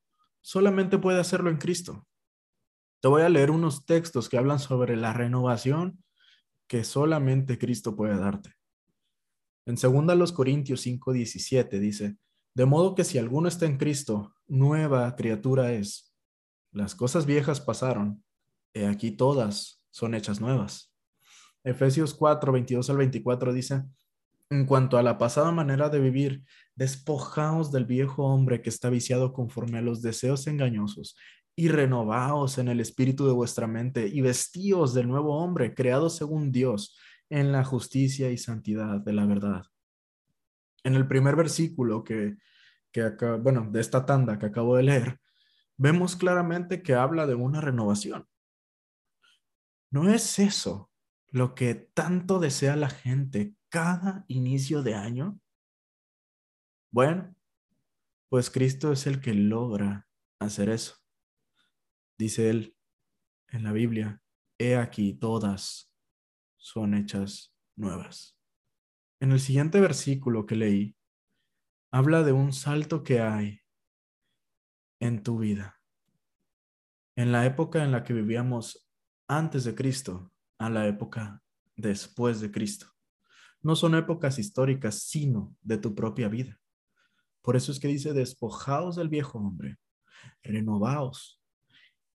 solamente 0.42 0.98
puede 0.98 1.20
hacerlo 1.20 1.50
en 1.50 1.58
Cristo. 1.58 2.08
Te 3.02 3.10
voy 3.10 3.24
a 3.24 3.30
leer 3.30 3.52
unos 3.52 3.86
textos 3.86 4.30
que 4.30 4.38
hablan 4.38 4.60
sobre 4.60 4.96
la 4.96 5.12
renovación 5.12 6.04
que 6.68 6.86
solamente 6.86 7.58
Cristo 7.58 7.98
puede 7.98 8.18
darte. 8.18 8.54
En 9.66 9.76
2 9.76 10.32
Corintios 10.32 10.80
5, 10.82 11.12
17 11.12 11.80
dice, 11.80 12.18
de 12.54 12.66
modo 12.66 12.96
que 12.96 13.04
si 13.04 13.18
alguno 13.18 13.50
está 13.50 13.66
en 13.66 13.78
Cristo, 13.78 14.34
nueva 14.48 15.14
criatura 15.18 15.74
es. 15.74 16.16
Las 16.72 16.96
cosas 16.96 17.26
viejas 17.26 17.60
pasaron, 17.60 18.24
y 18.74 18.84
aquí 18.84 19.12
todas 19.12 19.84
son 19.90 20.16
hechas 20.16 20.40
nuevas. 20.40 20.91
Efesios 21.64 22.14
4, 22.14 22.52
22 22.52 22.90
al 22.90 22.98
24 22.98 23.54
dice, 23.54 23.84
en 24.50 24.66
cuanto 24.66 24.98
a 24.98 25.04
la 25.04 25.18
pasada 25.18 25.52
manera 25.52 25.90
de 25.90 26.00
vivir, 26.00 26.44
despojaos 26.76 27.72
del 27.72 27.86
viejo 27.86 28.26
hombre 28.26 28.62
que 28.62 28.70
está 28.70 28.90
viciado 28.90 29.32
conforme 29.32 29.78
a 29.78 29.82
los 29.82 30.02
deseos 30.02 30.46
engañosos 30.48 31.16
y 31.56 31.70
renovaos 31.70 32.58
en 32.58 32.68
el 32.68 32.80
espíritu 32.80 33.26
de 33.26 33.34
vuestra 33.34 33.68
mente 33.68 34.08
y 34.08 34.22
vestíos 34.22 34.94
del 34.94 35.08
nuevo 35.08 35.38
hombre 35.38 35.74
creado 35.74 36.10
según 36.10 36.52
Dios 36.52 36.98
en 37.30 37.54
la 37.54 37.64
justicia 37.64 38.30
y 38.32 38.38
santidad 38.38 39.00
de 39.00 39.14
la 39.14 39.26
verdad. 39.26 39.64
En 40.84 40.96
el 40.96 41.08
primer 41.08 41.38
versículo 41.38 42.04
que, 42.04 42.36
que 42.92 43.04
acá, 43.04 43.36
bueno, 43.36 43.70
de 43.72 43.80
esta 43.80 44.06
tanda 44.06 44.38
que 44.38 44.48
acabo 44.48 44.76
de 44.76 44.84
leer, 44.84 45.20
vemos 45.78 46.18
claramente 46.18 46.82
que 46.82 46.94
habla 46.94 47.26
de 47.26 47.36
una 47.36 47.62
renovación. 47.62 48.28
¿No 49.92 50.10
es 50.10 50.40
eso 50.40 50.91
lo 51.32 51.56
que 51.56 51.76
tanto 51.76 52.40
desea 52.40 52.76
la 52.76 52.90
gente 52.90 53.56
cada 53.70 54.26
inicio 54.28 54.84
de 54.84 54.96
año? 54.96 55.40
Bueno, 56.92 57.34
pues 58.30 58.50
Cristo 58.50 58.92
es 58.92 59.08
el 59.08 59.22
que 59.22 59.34
logra 59.34 60.10
hacer 60.40 60.70
eso. 60.70 60.98
Dice 62.18 62.50
él 62.50 62.78
en 63.48 63.64
la 63.64 63.72
Biblia, 63.72 64.22
he 64.60 64.76
aquí 64.76 65.14
todas 65.14 65.92
son 66.58 66.94
hechas 66.94 67.56
nuevas. 67.76 68.38
En 69.20 69.32
el 69.32 69.40
siguiente 69.40 69.80
versículo 69.80 70.46
que 70.46 70.56
leí, 70.56 70.98
habla 71.92 72.24
de 72.24 72.34
un 72.34 72.54
salto 72.54 73.04
que 73.04 73.22
hay 73.22 73.62
en 75.00 75.24
tu 75.24 75.40
vida. 75.40 75.82
En 77.16 77.32
la 77.32 77.46
época 77.46 77.84
en 77.84 77.92
la 77.92 78.04
que 78.04 78.14
vivíamos 78.14 78.90
antes 79.28 79.64
de 79.64 79.76
Cristo 79.76 80.31
a 80.62 80.70
la 80.70 80.88
época 80.88 81.42
después 81.76 82.40
de 82.40 82.52
Cristo. 82.52 82.86
No 83.62 83.76
son 83.76 83.96
épocas 83.96 84.38
históricas, 84.38 85.00
sino 85.00 85.56
de 85.62 85.80
tu 85.80 85.96
propia 85.96 86.28
vida. 86.28 86.60
Por 87.42 87.56
eso 87.56 87.72
es 87.72 87.80
que 87.80 87.88
dice, 87.88 88.14
despojaos 88.14 88.96
del 88.96 89.10
viejo 89.10 89.40
hombre, 89.40 89.80
renovaos, 90.44 91.42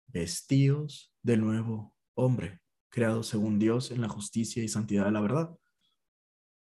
vestíos 0.09 1.15
del 1.23 1.41
nuevo 1.41 1.95
hombre, 2.13 2.61
creado 2.91 3.23
según 3.23 3.59
Dios 3.59 3.91
en 3.91 4.03
la 4.03 4.11
justicia 4.11 4.63
y 4.63 4.69
santidad 4.69 5.07
de 5.07 5.13
la 5.13 5.23
verdad. 5.23 5.59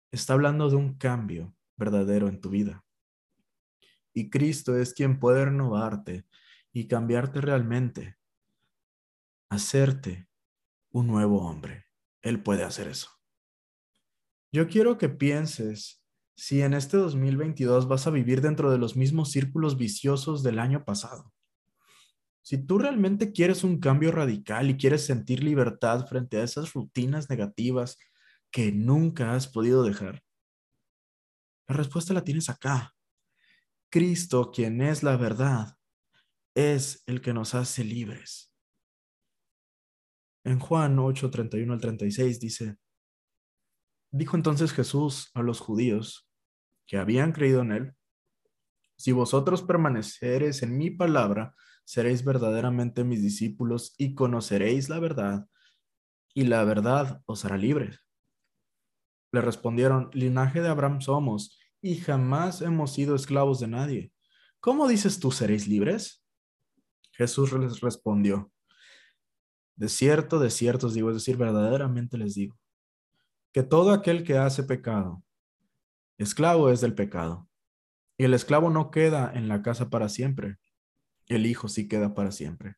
Está 0.10 0.34
hablando 0.34 0.70
de 0.70 0.78
un 0.78 0.98
cambio 0.98 1.54
verdadero 1.76 2.30
en 2.30 2.40
tu 2.40 2.50
vida. 2.50 2.86
Y 4.14 4.30
Cristo 4.30 4.78
es 4.78 4.94
quien 4.94 5.20
puede 5.20 5.44
renovarte 5.44 6.26
y 6.72 6.88
cambiarte 6.88 7.42
realmente, 7.42 8.16
hacerte 9.50 10.26
un 10.91 11.08
nuevo 11.08 11.41
hombre. 11.41 11.86
Él 12.22 12.41
puede 12.41 12.63
hacer 12.63 12.88
eso. 12.88 13.10
Yo 14.51 14.67
quiero 14.67 14.98
que 14.98 15.10
pienses 15.10 16.03
si 16.36 16.62
en 16.62 16.74
este 16.74 16.98
2022 16.98 17.88
vas 17.88 18.08
a 18.08 18.12
vivir 18.12 18.41
dentro 18.41 18.72
de 18.72 18.77
los 18.77 18.96
mismos 18.96 19.32
círculos 19.32 19.77
viciosos 19.77 20.44
del 20.44 20.60
año 20.60 20.86
pasado. 20.86 21.34
Si 22.41 22.58
tú 22.58 22.77
realmente 22.77 23.34
quieres 23.34 23.63
un 23.63 23.79
cambio 23.79 24.12
radical 24.12 24.70
y 24.70 24.77
quieres 24.77 25.06
sentir 25.06 25.44
libertad 25.44 26.08
frente 26.08 26.38
a 26.38 26.44
esas 26.44 26.74
rutinas 26.74 27.29
negativas 27.29 27.98
que 28.51 28.72
nunca 28.72 29.34
has 29.34 29.48
podido 29.48 29.84
dejar, 29.84 30.24
la 31.67 31.75
respuesta 31.75 32.13
la 32.13 32.24
tienes 32.24 32.50
acá. 32.50 32.96
Cristo, 33.89 34.51
quien 34.51 34.82
es 34.82 35.03
la 35.03 35.17
verdad, 35.17 35.75
es 36.56 37.03
el 37.06 37.20
que 37.20 37.34
nos 37.34 37.53
hace 37.56 37.84
libres. 37.84 38.53
En 40.48 40.60
Juan 40.60 40.98
8, 40.98 41.30
31 41.30 41.74
al 41.74 41.82
36 41.82 42.39
dice, 42.39 42.77
Dijo 44.12 44.38
entonces 44.38 44.72
Jesús 44.72 45.30
a 45.34 45.42
los 45.42 45.60
judíos 45.60 46.32
que 46.86 46.96
habían 46.96 47.34
creído 47.34 47.63
en 47.63 47.74
él, 47.74 47.94
si 48.96 49.12
vosotros 49.12 49.62
permanecereis 49.62 50.63
en 50.63 50.77
mi 50.77 50.89
palabra, 50.89 51.54
seréis 51.84 52.24
verdaderamente 52.24 53.04
mis 53.04 53.22
discípulos 53.22 53.94
y 53.98 54.16
conoceréis 54.16 54.88
la 54.88 55.00
verdad, 55.00 55.50
y 56.34 56.46
la 56.46 56.63
verdad 56.63 57.22
os 57.25 57.44
hará 57.44 57.58
libres. 57.58 58.00
Le 59.34 59.42
respondieron, 59.42 60.10
linaje 60.13 60.62
de 60.62 60.70
Abraham 60.70 61.01
somos, 61.01 61.60
y 61.82 61.98
jamás 61.98 62.62
hemos 62.62 62.94
sido 62.94 63.16
esclavos 63.16 63.60
de 63.60 63.68
nadie. 63.68 64.13
¿Cómo 64.62 64.88
dices 64.88 65.20
tú 65.20 65.30
seréis 65.30 65.68
libres? 65.68 66.25
Jesús 67.12 67.51
les 67.51 67.82
respondió, 67.82 68.50
de 69.77 69.89
cierto, 69.89 70.39
de 70.39 70.50
cierto 70.50 70.88
os 70.88 70.93
digo, 70.93 71.10
es 71.10 71.15
decir, 71.15 71.38
verdaderamente 71.38 72.17
les 72.17 72.36
digo, 72.36 72.57
que 73.53 73.63
todo 73.63 73.91
aquel 73.91 74.24
que 74.24 74.38
hace 74.38 74.63
pecado, 74.63 75.24
esclavo 76.17 76.69
es 76.69 76.81
del 76.81 76.93
pecado. 76.93 77.48
Y 78.17 78.24
el 78.24 78.34
esclavo 78.34 78.72
no 78.72 78.89
queda 78.89 79.31
en 79.34 79.48
la 79.48 79.62
casa 79.62 79.89
para 79.89 80.10
siempre, 80.10 80.57
el 81.27 81.46
Hijo 81.46 81.67
sí 81.67 81.88
queda 81.88 82.15
para 82.15 82.31
siempre. 82.31 82.75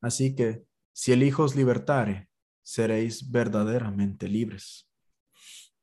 Así 0.00 0.34
que, 0.34 0.64
si 0.92 1.12
el 1.12 1.22
Hijo 1.22 1.44
os 1.44 1.54
libertare, 1.54 2.28
seréis 2.62 3.30
verdaderamente 3.30 4.28
libres. 4.28 4.90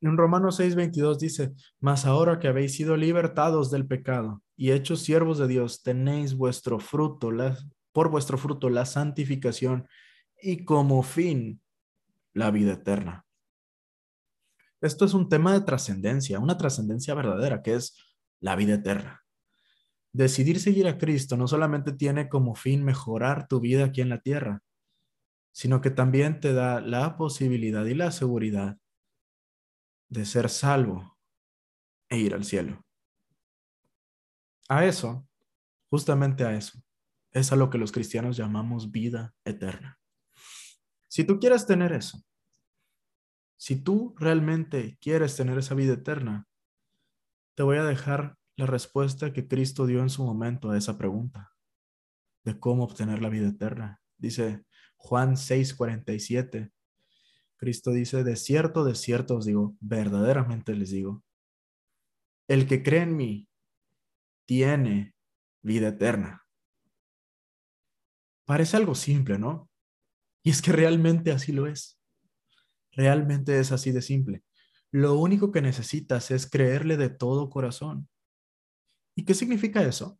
En 0.02 0.18
Romanos 0.18 0.60
6:22 0.60 1.18
dice, 1.18 1.54
mas 1.80 2.06
ahora 2.06 2.40
que 2.40 2.50
habéis 2.50 2.74
sido 2.76 2.98
libertados 2.98 3.72
del 3.72 3.88
pecado 3.88 4.44
y 4.58 4.72
hechos 4.72 5.00
siervos 5.00 5.38
de 5.38 5.48
Dios, 5.48 5.82
tenéis 5.82 6.36
vuestro 6.36 6.80
fruto, 6.80 7.32
por 7.94 8.10
vuestro 8.10 8.38
fruto 8.38 8.70
la 8.70 8.86
santificación 8.86 9.88
y 10.44 10.66
como 10.66 11.02
fin 11.04 11.62
la 12.34 12.52
vida 12.52 12.74
eterna. 12.74 13.26
Esto 14.82 15.06
es 15.06 15.14
un 15.14 15.30
tema 15.30 15.54
de 15.54 15.62
trascendencia, 15.62 16.40
una 16.40 16.58
trascendencia 16.58 17.14
verdadera, 17.14 17.62
que 17.62 17.76
es 17.76 17.98
la 18.42 18.56
vida 18.58 18.74
eterna. 18.76 19.24
Decidir 20.12 20.60
seguir 20.60 20.88
a 20.88 20.98
Cristo 20.98 21.38
no 21.38 21.48
solamente 21.48 21.94
tiene 21.94 22.28
como 22.28 22.54
fin 22.54 22.84
mejorar 22.84 23.48
tu 23.48 23.62
vida 23.62 23.86
aquí 23.86 24.02
en 24.02 24.10
la 24.10 24.20
tierra, 24.20 24.62
sino 25.54 25.80
que 25.80 25.90
también 25.90 26.42
te 26.42 26.54
da 26.54 26.82
la 26.82 27.16
posibilidad 27.16 27.86
y 27.86 27.94
la 27.94 28.12
seguridad 28.12 28.78
de 30.10 30.26
ser 30.26 30.50
salvo 30.50 31.18
e 32.10 32.18
ir 32.18 32.34
al 32.34 32.44
cielo. 32.44 32.84
A 34.68 34.86
eso, 34.86 35.26
justamente 35.90 36.44
a 36.44 36.56
eso, 36.56 36.84
es 37.32 37.52
a 37.52 37.56
lo 37.56 37.70
que 37.70 37.78
los 37.78 37.92
cristianos 37.92 38.36
llamamos 38.36 38.92
vida 38.92 39.34
eterna. 39.46 40.00
Si 41.14 41.24
tú 41.26 41.38
quieres 41.40 41.68
tener 41.68 41.94
eso, 41.94 42.26
si 43.56 43.76
tú 43.76 44.16
realmente 44.18 44.98
quieres 45.00 45.36
tener 45.36 45.60
esa 45.60 45.76
vida 45.76 45.94
eterna, 45.94 46.48
te 47.54 47.62
voy 47.62 47.78
a 47.78 47.84
dejar 47.84 48.36
la 48.56 48.66
respuesta 48.66 49.32
que 49.32 49.48
Cristo 49.48 49.86
dio 49.86 50.02
en 50.02 50.10
su 50.10 50.24
momento 50.24 50.72
a 50.72 50.78
esa 50.80 50.98
pregunta 50.98 51.52
de 52.44 52.60
cómo 52.60 52.84
obtener 52.84 53.22
la 53.22 53.30
vida 53.30 53.50
eterna. 53.50 54.02
Dice 54.18 54.66
Juan 54.98 55.38
6:47. 55.38 56.72
Cristo 57.58 57.92
dice, 57.92 58.24
de 58.24 58.36
cierto, 58.36 58.84
de 58.84 58.96
cierto 58.96 59.36
os 59.36 59.46
digo, 59.46 59.76
verdaderamente 59.82 60.76
les 60.76 60.90
digo, 60.90 61.24
el 62.48 62.68
que 62.68 62.82
cree 62.82 63.04
en 63.04 63.16
mí 63.16 63.48
tiene 64.48 65.14
vida 65.62 65.90
eterna. 65.90 66.44
Parece 68.46 68.78
algo 68.78 68.96
simple, 68.96 69.38
¿no? 69.38 69.70
Y 70.44 70.52
es 70.52 70.62
que 70.62 70.72
realmente 70.72 71.32
así 71.32 71.52
lo 71.52 71.68
es. 71.68 72.00
Realmente 72.92 73.60
es 73.60 73.72
así 73.72 73.92
de 73.92 74.02
simple. 74.02 74.44
Lo 74.92 75.16
único 75.16 75.52
que 75.52 75.62
necesitas 75.62 76.30
es 76.30 76.50
creerle 76.50 76.98
de 76.98 77.10
todo 77.10 77.50
corazón. 77.50 78.08
¿Y 79.16 79.26
qué 79.26 79.34
significa 79.34 79.82
eso? 79.84 80.20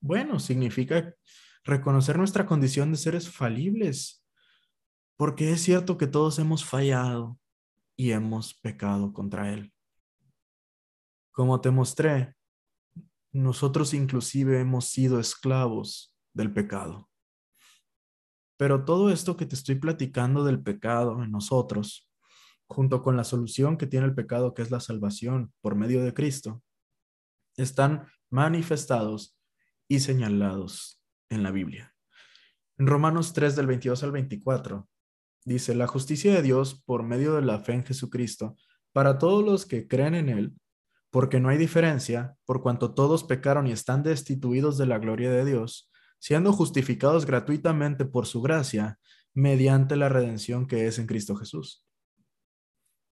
Bueno, 0.00 0.38
significa 0.38 1.14
reconocer 1.64 2.18
nuestra 2.18 2.46
condición 2.46 2.92
de 2.92 2.98
seres 2.98 3.30
falibles, 3.30 4.24
porque 5.16 5.52
es 5.52 5.62
cierto 5.62 5.96
que 5.96 6.06
todos 6.06 6.38
hemos 6.38 6.64
fallado 6.64 7.38
y 7.96 8.10
hemos 8.10 8.54
pecado 8.54 9.12
contra 9.12 9.52
Él. 9.52 9.72
Como 11.32 11.60
te 11.60 11.70
mostré, 11.70 12.34
nosotros 13.32 13.94
inclusive 13.94 14.60
hemos 14.60 14.86
sido 14.86 15.18
esclavos 15.18 16.14
del 16.32 16.52
pecado. 16.52 17.08
Pero 18.56 18.84
todo 18.84 19.10
esto 19.10 19.36
que 19.36 19.46
te 19.46 19.54
estoy 19.54 19.76
platicando 19.76 20.44
del 20.44 20.62
pecado 20.62 21.22
en 21.22 21.30
nosotros, 21.30 22.10
junto 22.68 23.02
con 23.02 23.16
la 23.16 23.24
solución 23.24 23.76
que 23.76 23.86
tiene 23.86 24.06
el 24.06 24.14
pecado, 24.14 24.54
que 24.54 24.62
es 24.62 24.70
la 24.70 24.80
salvación 24.80 25.52
por 25.60 25.74
medio 25.74 26.02
de 26.02 26.14
Cristo, 26.14 26.62
están 27.56 28.06
manifestados 28.30 29.38
y 29.88 30.00
señalados 30.00 31.02
en 31.28 31.42
la 31.42 31.50
Biblia. 31.50 31.94
En 32.78 32.86
Romanos 32.86 33.32
3 33.32 33.56
del 33.56 33.66
22 33.66 34.02
al 34.02 34.12
24 34.12 34.88
dice, 35.44 35.74
la 35.74 35.86
justicia 35.86 36.34
de 36.34 36.42
Dios 36.42 36.82
por 36.84 37.02
medio 37.02 37.34
de 37.34 37.42
la 37.42 37.60
fe 37.60 37.74
en 37.74 37.84
Jesucristo, 37.84 38.56
para 38.92 39.18
todos 39.18 39.44
los 39.44 39.64
que 39.64 39.86
creen 39.86 40.14
en 40.14 40.28
Él, 40.28 40.54
porque 41.10 41.40
no 41.40 41.48
hay 41.48 41.56
diferencia, 41.56 42.36
por 42.44 42.62
cuanto 42.62 42.94
todos 42.94 43.24
pecaron 43.24 43.66
y 43.66 43.72
están 43.72 44.02
destituidos 44.02 44.76
de 44.76 44.86
la 44.86 44.98
gloria 44.98 45.30
de 45.30 45.44
Dios, 45.44 45.90
siendo 46.18 46.52
justificados 46.52 47.26
gratuitamente 47.26 48.04
por 48.04 48.26
su 48.26 48.42
gracia 48.42 48.98
mediante 49.34 49.96
la 49.96 50.08
redención 50.08 50.66
que 50.66 50.86
es 50.86 50.98
en 50.98 51.06
Cristo 51.06 51.36
Jesús. 51.36 51.84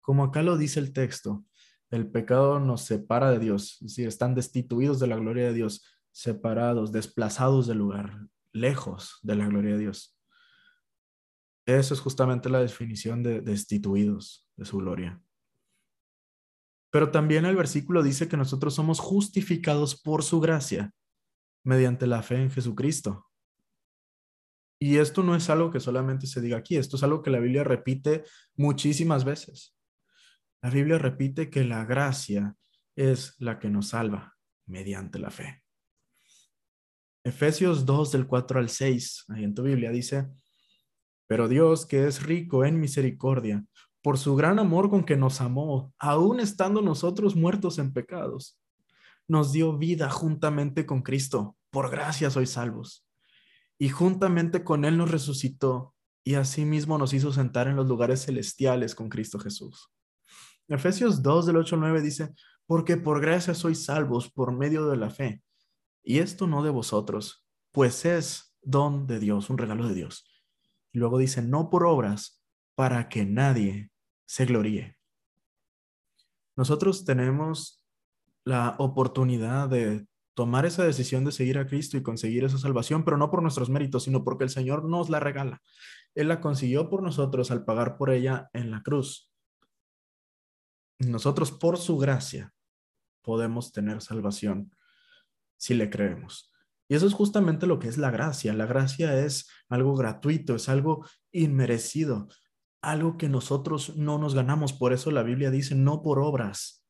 Como 0.00 0.24
acá 0.24 0.42
lo 0.42 0.56
dice 0.56 0.80
el 0.80 0.92
texto, 0.92 1.44
el 1.90 2.10
pecado 2.10 2.58
nos 2.58 2.82
separa 2.82 3.30
de 3.30 3.38
Dios, 3.38 3.74
es 3.74 3.88
decir, 3.88 4.08
están 4.08 4.34
destituidos 4.34 4.98
de 4.98 5.06
la 5.06 5.16
gloria 5.16 5.46
de 5.46 5.54
Dios, 5.54 5.84
separados, 6.10 6.92
desplazados 6.92 7.66
del 7.66 7.78
lugar, 7.78 8.26
lejos 8.52 9.18
de 9.22 9.36
la 9.36 9.46
gloria 9.46 9.72
de 9.74 9.80
Dios. 9.80 10.18
Eso 11.66 11.94
es 11.94 12.00
justamente 12.00 12.48
la 12.48 12.60
definición 12.60 13.22
de 13.22 13.40
destituidos 13.40 14.48
de 14.56 14.64
su 14.64 14.78
gloria. 14.78 15.20
Pero 16.90 17.10
también 17.10 17.44
el 17.44 17.56
versículo 17.56 18.02
dice 18.02 18.28
que 18.28 18.36
nosotros 18.36 18.74
somos 18.74 19.00
justificados 19.00 20.00
por 20.00 20.22
su 20.22 20.40
gracia 20.40 20.94
mediante 21.66 22.06
la 22.06 22.22
fe 22.22 22.36
en 22.36 22.50
Jesucristo. 22.50 23.26
Y 24.78 24.98
esto 24.98 25.22
no 25.22 25.34
es 25.34 25.50
algo 25.50 25.70
que 25.70 25.80
solamente 25.80 26.26
se 26.26 26.40
diga 26.40 26.58
aquí, 26.58 26.76
esto 26.76 26.96
es 26.96 27.02
algo 27.02 27.22
que 27.22 27.30
la 27.30 27.40
Biblia 27.40 27.64
repite 27.64 28.24
muchísimas 28.54 29.24
veces. 29.24 29.76
La 30.62 30.70
Biblia 30.70 30.98
repite 30.98 31.50
que 31.50 31.64
la 31.64 31.84
gracia 31.84 32.54
es 32.94 33.34
la 33.38 33.58
que 33.58 33.68
nos 33.68 33.88
salva 33.88 34.36
mediante 34.66 35.18
la 35.18 35.30
fe. 35.30 35.64
Efesios 37.24 37.84
2 37.84 38.12
del 38.12 38.26
4 38.28 38.60
al 38.60 38.68
6, 38.68 39.24
ahí 39.28 39.42
en 39.42 39.54
tu 39.54 39.64
Biblia 39.64 39.90
dice, 39.90 40.28
pero 41.26 41.48
Dios 41.48 41.84
que 41.84 42.06
es 42.06 42.22
rico 42.22 42.64
en 42.64 42.78
misericordia, 42.78 43.64
por 44.02 44.18
su 44.18 44.36
gran 44.36 44.60
amor 44.60 44.88
con 44.88 45.04
que 45.04 45.16
nos 45.16 45.40
amó, 45.40 45.92
aún 45.98 46.38
estando 46.38 46.80
nosotros 46.80 47.34
muertos 47.34 47.80
en 47.80 47.92
pecados, 47.92 48.60
nos 49.28 49.52
dio 49.52 49.76
vida 49.76 50.10
juntamente 50.10 50.86
con 50.86 51.02
Cristo. 51.02 51.56
Por 51.70 51.90
gracia 51.90 52.30
sois 52.30 52.50
salvos. 52.50 53.06
Y 53.78 53.88
juntamente 53.88 54.64
con 54.64 54.84
Él 54.84 54.96
nos 54.96 55.10
resucitó 55.10 55.94
y 56.24 56.34
asimismo 56.34 56.98
nos 56.98 57.12
hizo 57.12 57.32
sentar 57.32 57.68
en 57.68 57.76
los 57.76 57.86
lugares 57.86 58.24
celestiales 58.24 58.94
con 58.94 59.08
Cristo 59.08 59.38
Jesús. 59.38 59.92
Efesios 60.68 61.22
2 61.22 61.46
del 61.46 61.58
8 61.58 61.76
al 61.76 61.80
9 61.82 62.02
dice, 62.02 62.34
porque 62.66 62.96
por 62.96 63.20
gracia 63.20 63.54
sois 63.54 63.84
salvos 63.84 64.30
por 64.30 64.52
medio 64.52 64.88
de 64.88 64.96
la 64.96 65.10
fe. 65.10 65.42
Y 66.02 66.18
esto 66.18 66.46
no 66.46 66.62
de 66.62 66.70
vosotros, 66.70 67.46
pues 67.72 68.04
es 68.04 68.56
don 68.62 69.06
de 69.06 69.20
Dios, 69.20 69.50
un 69.50 69.58
regalo 69.58 69.86
de 69.86 69.94
Dios. 69.94 70.26
Y 70.92 70.98
luego 70.98 71.18
dice, 71.18 71.42
no 71.42 71.70
por 71.70 71.84
obras, 71.84 72.42
para 72.74 73.08
que 73.08 73.24
nadie 73.24 73.90
se 74.24 74.46
gloríe. 74.46 74.96
Nosotros 76.56 77.04
tenemos 77.04 77.75
la 78.46 78.76
oportunidad 78.78 79.68
de 79.68 80.06
tomar 80.34 80.66
esa 80.66 80.84
decisión 80.84 81.24
de 81.24 81.32
seguir 81.32 81.58
a 81.58 81.66
Cristo 81.66 81.96
y 81.96 82.02
conseguir 82.02 82.44
esa 82.44 82.58
salvación, 82.58 83.04
pero 83.04 83.16
no 83.16 83.28
por 83.28 83.42
nuestros 83.42 83.68
méritos, 83.68 84.04
sino 84.04 84.22
porque 84.22 84.44
el 84.44 84.50
Señor 84.50 84.84
nos 84.84 85.10
la 85.10 85.18
regala. 85.18 85.60
Él 86.14 86.28
la 86.28 86.40
consiguió 86.40 86.88
por 86.88 87.02
nosotros 87.02 87.50
al 87.50 87.64
pagar 87.64 87.96
por 87.96 88.10
ella 88.10 88.48
en 88.52 88.70
la 88.70 88.82
cruz. 88.82 89.32
Nosotros, 91.00 91.50
por 91.50 91.76
su 91.76 91.98
gracia, 91.98 92.54
podemos 93.22 93.72
tener 93.72 94.00
salvación 94.00 94.70
si 95.56 95.74
le 95.74 95.90
creemos. 95.90 96.52
Y 96.88 96.94
eso 96.94 97.08
es 97.08 97.14
justamente 97.14 97.66
lo 97.66 97.80
que 97.80 97.88
es 97.88 97.98
la 97.98 98.12
gracia. 98.12 98.52
La 98.52 98.66
gracia 98.66 99.18
es 99.18 99.50
algo 99.68 99.96
gratuito, 99.96 100.54
es 100.54 100.68
algo 100.68 101.04
inmerecido, 101.32 102.28
algo 102.80 103.16
que 103.16 103.28
nosotros 103.28 103.96
no 103.96 104.18
nos 104.18 104.36
ganamos. 104.36 104.72
Por 104.72 104.92
eso 104.92 105.10
la 105.10 105.24
Biblia 105.24 105.50
dice, 105.50 105.74
no 105.74 106.02
por 106.02 106.20
obras, 106.20 106.85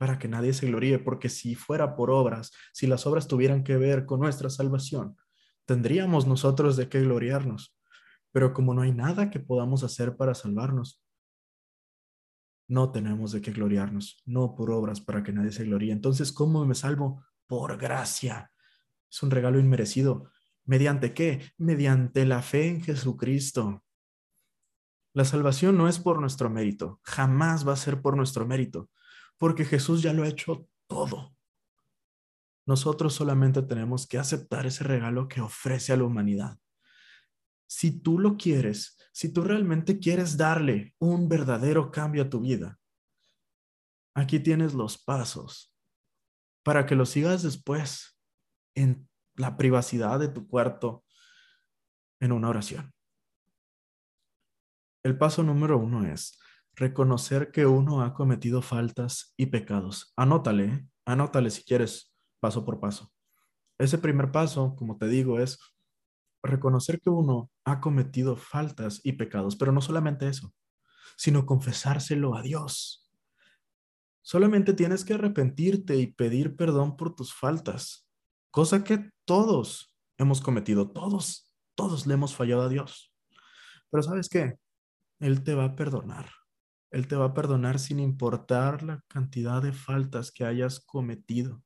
para 0.00 0.18
que 0.18 0.28
nadie 0.28 0.54
se 0.54 0.66
gloríe, 0.66 0.98
porque 0.98 1.28
si 1.28 1.54
fuera 1.54 1.94
por 1.94 2.10
obras, 2.10 2.52
si 2.72 2.86
las 2.86 3.06
obras 3.06 3.28
tuvieran 3.28 3.62
que 3.62 3.76
ver 3.76 4.06
con 4.06 4.18
nuestra 4.18 4.48
salvación, 4.48 5.18
tendríamos 5.66 6.26
nosotros 6.26 6.78
de 6.78 6.88
qué 6.88 7.02
gloriarnos. 7.02 7.76
Pero 8.32 8.54
como 8.54 8.72
no 8.72 8.80
hay 8.80 8.92
nada 8.92 9.28
que 9.30 9.40
podamos 9.40 9.82
hacer 9.84 10.16
para 10.16 10.34
salvarnos, 10.34 11.04
no 12.66 12.92
tenemos 12.92 13.32
de 13.32 13.42
qué 13.42 13.52
gloriarnos, 13.52 14.22
no 14.24 14.54
por 14.54 14.70
obras 14.70 15.02
para 15.02 15.22
que 15.22 15.34
nadie 15.34 15.52
se 15.52 15.64
gloríe. 15.64 15.92
Entonces, 15.92 16.32
¿cómo 16.32 16.64
me 16.64 16.74
salvo? 16.74 17.22
Por 17.46 17.76
gracia. 17.76 18.50
Es 19.10 19.22
un 19.22 19.30
regalo 19.30 19.60
inmerecido. 19.60 20.30
¿Mediante 20.64 21.12
qué? 21.12 21.52
Mediante 21.58 22.24
la 22.24 22.40
fe 22.40 22.68
en 22.68 22.80
Jesucristo. 22.80 23.84
La 25.12 25.26
salvación 25.26 25.76
no 25.76 25.88
es 25.88 25.98
por 25.98 26.22
nuestro 26.22 26.48
mérito, 26.48 27.00
jamás 27.02 27.68
va 27.68 27.74
a 27.74 27.76
ser 27.76 28.00
por 28.00 28.16
nuestro 28.16 28.46
mérito 28.46 28.88
porque 29.40 29.64
Jesús 29.64 30.02
ya 30.02 30.12
lo 30.12 30.22
ha 30.22 30.28
hecho 30.28 30.68
todo. 30.86 31.34
Nosotros 32.66 33.14
solamente 33.14 33.62
tenemos 33.62 34.06
que 34.06 34.18
aceptar 34.18 34.66
ese 34.66 34.84
regalo 34.84 35.28
que 35.28 35.40
ofrece 35.40 35.94
a 35.94 35.96
la 35.96 36.04
humanidad. 36.04 36.58
Si 37.66 38.02
tú 38.02 38.18
lo 38.18 38.36
quieres, 38.36 38.98
si 39.12 39.32
tú 39.32 39.42
realmente 39.42 39.98
quieres 39.98 40.36
darle 40.36 40.94
un 40.98 41.26
verdadero 41.26 41.90
cambio 41.90 42.24
a 42.24 42.28
tu 42.28 42.40
vida, 42.40 42.78
aquí 44.14 44.40
tienes 44.40 44.74
los 44.74 44.98
pasos 45.02 45.74
para 46.62 46.84
que 46.84 46.94
lo 46.94 47.06
sigas 47.06 47.42
después 47.42 48.20
en 48.74 49.08
la 49.36 49.56
privacidad 49.56 50.20
de 50.20 50.28
tu 50.28 50.46
cuarto 50.46 51.02
en 52.20 52.32
una 52.32 52.50
oración. 52.50 52.92
El 55.02 55.16
paso 55.16 55.42
número 55.42 55.78
uno 55.78 56.04
es 56.04 56.38
reconocer 56.74 57.50
que 57.50 57.66
uno 57.66 58.02
ha 58.02 58.14
cometido 58.14 58.62
faltas 58.62 59.34
y 59.36 59.46
pecados. 59.46 60.12
Anótale, 60.16 60.64
¿eh? 60.64 60.86
anótale 61.04 61.50
si 61.50 61.64
quieres, 61.64 62.14
paso 62.40 62.64
por 62.64 62.80
paso. 62.80 63.12
Ese 63.78 63.98
primer 63.98 64.30
paso, 64.30 64.74
como 64.76 64.98
te 64.98 65.06
digo, 65.06 65.40
es 65.40 65.58
reconocer 66.42 67.00
que 67.00 67.10
uno 67.10 67.50
ha 67.64 67.80
cometido 67.80 68.36
faltas 68.36 69.00
y 69.04 69.12
pecados, 69.12 69.56
pero 69.56 69.72
no 69.72 69.80
solamente 69.80 70.28
eso, 70.28 70.54
sino 71.16 71.46
confesárselo 71.46 72.34
a 72.36 72.42
Dios. 72.42 73.10
Solamente 74.22 74.74
tienes 74.74 75.04
que 75.04 75.14
arrepentirte 75.14 75.96
y 75.96 76.08
pedir 76.08 76.56
perdón 76.56 76.96
por 76.96 77.14
tus 77.14 77.34
faltas, 77.34 78.08
cosa 78.50 78.84
que 78.84 79.10
todos 79.24 79.96
hemos 80.18 80.40
cometido, 80.40 80.90
todos, 80.90 81.50
todos 81.74 82.06
le 82.06 82.14
hemos 82.14 82.34
fallado 82.34 82.62
a 82.62 82.68
Dios. 82.68 83.12
Pero 83.90 84.02
sabes 84.02 84.28
qué? 84.28 84.58
Él 85.18 85.42
te 85.42 85.54
va 85.54 85.64
a 85.64 85.76
perdonar. 85.76 86.30
Él 86.90 87.06
te 87.06 87.16
va 87.16 87.26
a 87.26 87.34
perdonar 87.34 87.78
sin 87.78 88.00
importar 88.00 88.82
la 88.82 89.04
cantidad 89.08 89.62
de 89.62 89.72
faltas 89.72 90.32
que 90.32 90.44
hayas 90.44 90.80
cometido. 90.80 91.62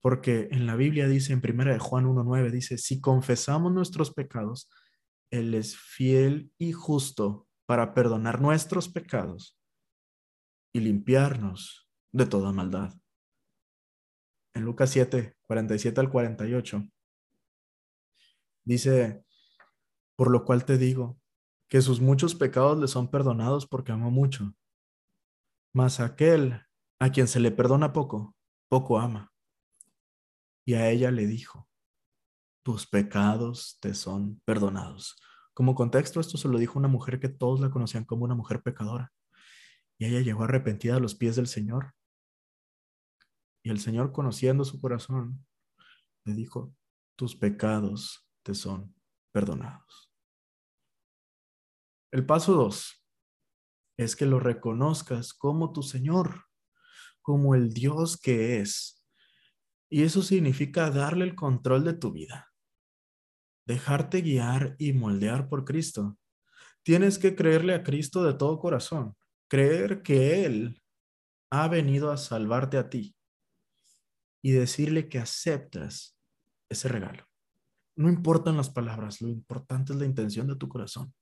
Porque 0.00 0.48
en 0.50 0.66
la 0.66 0.76
Biblia 0.76 1.06
dice, 1.08 1.32
en 1.32 1.40
primera 1.40 1.72
de 1.72 1.78
Juan 1.78 2.06
1.9, 2.06 2.50
dice, 2.50 2.78
si 2.78 3.00
confesamos 3.00 3.72
nuestros 3.72 4.12
pecados, 4.12 4.68
Él 5.30 5.54
es 5.54 5.76
fiel 5.76 6.52
y 6.58 6.72
justo 6.72 7.48
para 7.66 7.94
perdonar 7.94 8.40
nuestros 8.40 8.88
pecados 8.88 9.58
y 10.72 10.80
limpiarnos 10.80 11.88
de 12.12 12.26
toda 12.26 12.52
maldad. 12.52 12.94
En 14.54 14.64
Lucas 14.64 14.90
7, 14.90 15.36
47 15.42 16.00
al 16.00 16.10
48, 16.10 16.88
dice, 18.64 19.24
por 20.16 20.30
lo 20.30 20.44
cual 20.44 20.64
te 20.64 20.78
digo, 20.78 21.21
que 21.72 21.80
sus 21.80 22.02
muchos 22.02 22.34
pecados 22.34 22.78
le 22.78 22.86
son 22.86 23.08
perdonados 23.08 23.66
porque 23.66 23.92
amó 23.92 24.10
mucho. 24.10 24.54
Mas 25.72 26.00
aquel 26.00 26.60
a 26.98 27.10
quien 27.10 27.26
se 27.26 27.40
le 27.40 27.50
perdona 27.50 27.94
poco, 27.94 28.36
poco 28.68 28.98
ama. 28.98 29.32
Y 30.66 30.74
a 30.74 30.90
ella 30.90 31.10
le 31.10 31.26
dijo, 31.26 31.66
tus 32.62 32.86
pecados 32.86 33.78
te 33.80 33.94
son 33.94 34.38
perdonados. 34.44 35.16
Como 35.54 35.74
contexto, 35.74 36.20
esto 36.20 36.36
se 36.36 36.46
lo 36.46 36.58
dijo 36.58 36.78
una 36.78 36.88
mujer 36.88 37.18
que 37.18 37.30
todos 37.30 37.58
la 37.58 37.70
conocían 37.70 38.04
como 38.04 38.26
una 38.26 38.34
mujer 38.34 38.62
pecadora. 38.62 39.10
Y 39.96 40.04
ella 40.04 40.20
llegó 40.20 40.44
arrepentida 40.44 40.96
a 40.96 41.00
los 41.00 41.14
pies 41.14 41.36
del 41.36 41.46
Señor. 41.46 41.94
Y 43.62 43.70
el 43.70 43.80
Señor, 43.80 44.12
conociendo 44.12 44.66
su 44.66 44.78
corazón, 44.78 45.46
le 46.26 46.34
dijo, 46.34 46.74
tus 47.16 47.34
pecados 47.34 48.28
te 48.42 48.54
son 48.54 48.94
perdonados. 49.32 50.11
El 52.12 52.26
paso 52.26 52.52
dos 52.52 53.02
es 53.96 54.16
que 54.16 54.26
lo 54.26 54.38
reconozcas 54.38 55.32
como 55.32 55.72
tu 55.72 55.82
Señor, 55.82 56.44
como 57.22 57.54
el 57.54 57.72
Dios 57.72 58.18
que 58.18 58.60
es. 58.60 59.02
Y 59.90 60.02
eso 60.02 60.22
significa 60.22 60.90
darle 60.90 61.24
el 61.24 61.34
control 61.34 61.84
de 61.84 61.94
tu 61.94 62.12
vida, 62.12 62.52
dejarte 63.66 64.20
guiar 64.20 64.76
y 64.78 64.92
moldear 64.92 65.48
por 65.48 65.64
Cristo. 65.64 66.18
Tienes 66.82 67.18
que 67.18 67.34
creerle 67.34 67.74
a 67.74 67.82
Cristo 67.82 68.22
de 68.22 68.34
todo 68.34 68.58
corazón, 68.58 69.16
creer 69.48 70.02
que 70.02 70.44
Él 70.44 70.82
ha 71.50 71.66
venido 71.68 72.10
a 72.10 72.18
salvarte 72.18 72.76
a 72.76 72.90
ti 72.90 73.16
y 74.42 74.50
decirle 74.50 75.08
que 75.08 75.18
aceptas 75.18 76.18
ese 76.68 76.88
regalo. 76.88 77.26
No 77.96 78.10
importan 78.10 78.58
las 78.58 78.68
palabras, 78.68 79.22
lo 79.22 79.28
importante 79.28 79.94
es 79.94 79.98
la 79.98 80.06
intención 80.06 80.46
de 80.46 80.56
tu 80.56 80.68
corazón. 80.68 81.14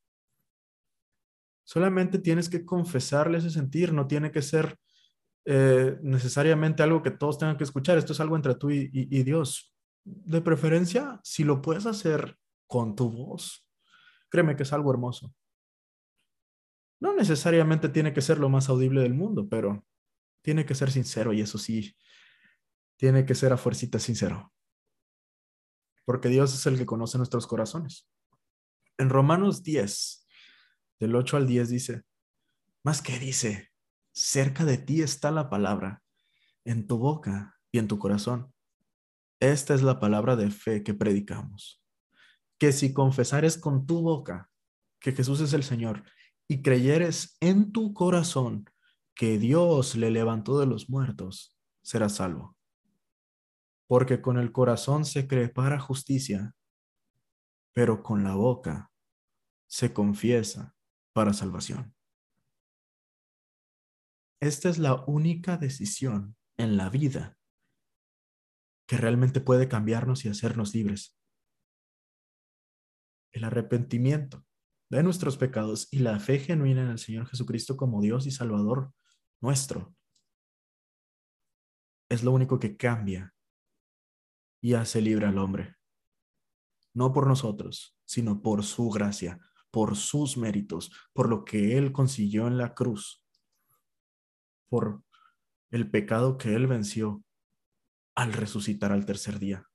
Solamente 1.71 2.19
tienes 2.19 2.49
que 2.49 2.65
confesarle 2.65 3.39
ese 3.39 3.49
sentir, 3.49 3.93
no 3.93 4.09
tiene 4.09 4.33
que 4.33 4.43
ser 4.43 4.77
eh, 5.45 5.97
necesariamente 6.03 6.83
algo 6.83 7.01
que 7.01 7.13
todos 7.13 7.39
tengan 7.39 7.57
que 7.57 7.63
escuchar. 7.63 7.97
Esto 7.97 8.13
es 8.13 8.19
algo 8.19 8.35
entre 8.35 8.57
tú 8.57 8.73
y, 8.73 8.91
y 8.93 9.23
Dios. 9.23 9.73
De 10.03 10.41
preferencia, 10.41 11.21
si 11.23 11.45
lo 11.45 11.63
puedes 11.63 11.87
hacer 11.87 12.37
con 12.67 12.97
tu 12.97 13.09
voz, 13.09 13.69
créeme 14.31 14.57
que 14.57 14.65
es 14.65 14.73
algo 14.73 14.91
hermoso. 14.91 15.33
No 16.99 17.15
necesariamente 17.15 17.89
tiene 17.89 18.13
que 18.13 18.21
ser 18.21 18.39
lo 18.39 18.49
más 18.49 18.69
audible 18.69 19.03
del 19.03 19.15
mundo, 19.15 19.49
pero 19.49 19.87
tiene 20.43 20.67
que 20.67 20.75
ser 20.75 20.91
sincero 20.91 21.33
y 21.33 21.41
eso 21.41 21.57
sí, 21.57 21.97
tiene 22.97 23.25
que 23.25 23.37
ser 23.37 23.53
a 23.53 23.57
fuercita 23.57 24.01
sincero. 24.01 24.53
Porque 26.05 26.31
Dios 26.31 26.53
es 26.53 26.67
el 26.67 26.77
que 26.77 26.87
conoce 26.87 27.17
nuestros 27.17 27.47
corazones. 27.47 28.11
En 28.99 29.09
Romanos 29.09 29.63
10, 29.63 30.27
del 31.01 31.17
8 31.17 31.39
al 31.39 31.47
10 31.47 31.69
dice, 31.71 32.03
más 32.85 33.01
que 33.03 33.19
dice, 33.19 33.71
cerca 34.13 34.65
de 34.65 34.77
ti 34.77 35.01
está 35.01 35.31
la 35.31 35.49
palabra, 35.49 36.03
en 36.65 36.87
tu 36.87 36.99
boca 36.99 37.59
y 37.73 37.79
en 37.79 37.89
tu 37.89 37.99
corazón. 37.99 38.53
Esta 39.41 39.75
es 39.75 39.83
la 39.83 39.99
palabra 39.99 40.37
de 40.37 40.51
fe 40.51 40.85
que 40.85 40.93
predicamos. 40.93 41.83
Que 42.59 42.73
si 42.73 42.93
confesares 42.93 43.57
con 43.57 43.87
tu 43.87 44.03
boca 44.03 44.51
que 45.01 45.13
Jesús 45.13 45.41
es 45.41 45.55
el 45.55 45.63
Señor 45.63 46.05
y 46.47 46.61
creyeres 46.61 47.39
en 47.41 47.73
tu 47.73 47.95
corazón 47.95 48.67
que 49.15 49.39
Dios 49.39 49.97
le 49.97 50.11
levantó 50.11 50.59
de 50.59 50.67
los 50.67 50.91
muertos, 50.91 51.59
serás 51.83 52.17
salvo. 52.17 52.57
Porque 53.87 54.21
con 54.21 54.39
el 54.39 54.53
corazón 54.53 55.07
se 55.07 55.27
cree 55.27 55.49
para 55.49 55.81
justicia, 55.81 56.55
pero 57.73 58.03
con 58.03 58.23
la 58.23 58.35
boca 58.35 58.91
se 59.67 59.95
confiesa 59.95 60.75
para 61.13 61.33
salvación. 61.33 61.95
Esta 64.41 64.69
es 64.69 64.79
la 64.79 65.05
única 65.07 65.57
decisión 65.57 66.37
en 66.57 66.77
la 66.77 66.89
vida 66.89 67.37
que 68.87 68.97
realmente 68.97 69.41
puede 69.41 69.69
cambiarnos 69.69 70.25
y 70.25 70.29
hacernos 70.29 70.75
libres. 70.75 71.19
El 73.33 73.45
arrepentimiento 73.45 74.45
de 74.91 75.03
nuestros 75.03 75.37
pecados 75.37 75.89
y 75.93 76.01
la 76.01 76.19
fe 76.19 76.39
genuina 76.39 76.83
en 76.83 76.91
el 76.91 76.99
Señor 76.99 77.27
Jesucristo 77.29 77.77
como 77.77 78.01
Dios 78.01 78.27
y 78.27 78.31
Salvador 78.31 78.93
nuestro 79.41 79.95
es 82.09 82.25
lo 82.25 82.33
único 82.33 82.59
que 82.59 82.77
cambia 82.77 83.35
y 84.61 84.75
hace 84.75 85.01
libre 85.01 85.27
al 85.27 85.39
hombre. 85.39 85.77
No 86.93 87.13
por 87.13 87.27
nosotros, 87.27 87.97
sino 88.05 88.43
por 88.43 88.65
su 88.65 88.91
gracia, 88.91 89.39
por 89.71 89.97
sus 89.97 90.37
méritos, 90.37 90.91
por 91.13 91.29
lo 91.29 91.45
que 91.45 91.77
Él 91.79 91.93
consiguió 91.93 92.47
en 92.47 92.59
la 92.59 92.75
cruz, 92.75 93.25
por 94.69 95.03
el 95.71 95.91
pecado 95.91 96.39
que 96.39 96.55
Él 96.55 96.67
venció 96.67 97.25
al 98.15 98.33
resucitar 98.33 98.93
al 98.93 99.07
tercer 99.07 99.39
día. 99.39 99.67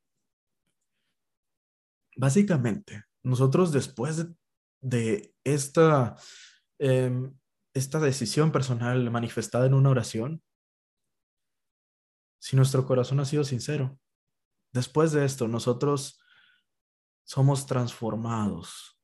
Básicamente, 2.16 3.06
nosotros 3.24 3.72
después 3.72 4.28
de, 4.82 5.34
esta, 5.44 6.16
em, 6.80 7.38
esta 7.74 8.00
decisión 8.00 8.52
personal 8.52 9.10
manifestada 9.10 9.66
en 9.66 9.74
una 9.74 9.90
oración, 9.90 10.44
si 12.40 12.56
nuestro 12.56 12.86
corazón 12.86 13.20
ha 13.20 13.26
sido 13.26 13.44
sincero, 13.44 14.00
después 14.72 15.12
de 15.12 15.26
esto 15.26 15.48
nosotros 15.48 16.22
somos 17.24 17.66
transformados, 17.66 18.95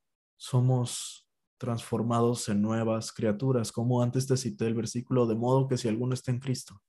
somos 0.41 1.29
transformados 1.59 2.49
en 2.49 2.63
nuevas 2.63 3.11
criaturas, 3.11 3.71
como 3.71 4.01
antes 4.01 4.25
te 4.25 4.35
cité 4.35 4.65
el 4.65 4.73
versículo, 4.73 5.27
de 5.27 5.35
modo 5.35 5.67
que 5.67 5.77
si 5.77 5.87
alguno 5.87 6.15
está 6.15 6.31
en 6.31 6.39
Cristo, 6.39 6.81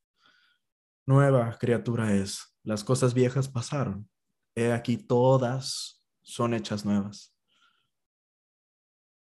nueva 1.05 1.59
criatura 1.59 2.15
es, 2.15 2.57
las 2.63 2.83
cosas 2.83 3.13
viejas 3.13 3.51
pasaron, 3.51 4.09
he 4.55 4.73
aquí 4.73 4.97
todas 4.97 6.03
son 6.23 6.55
hechas 6.55 6.87
nuevas. 6.87 7.37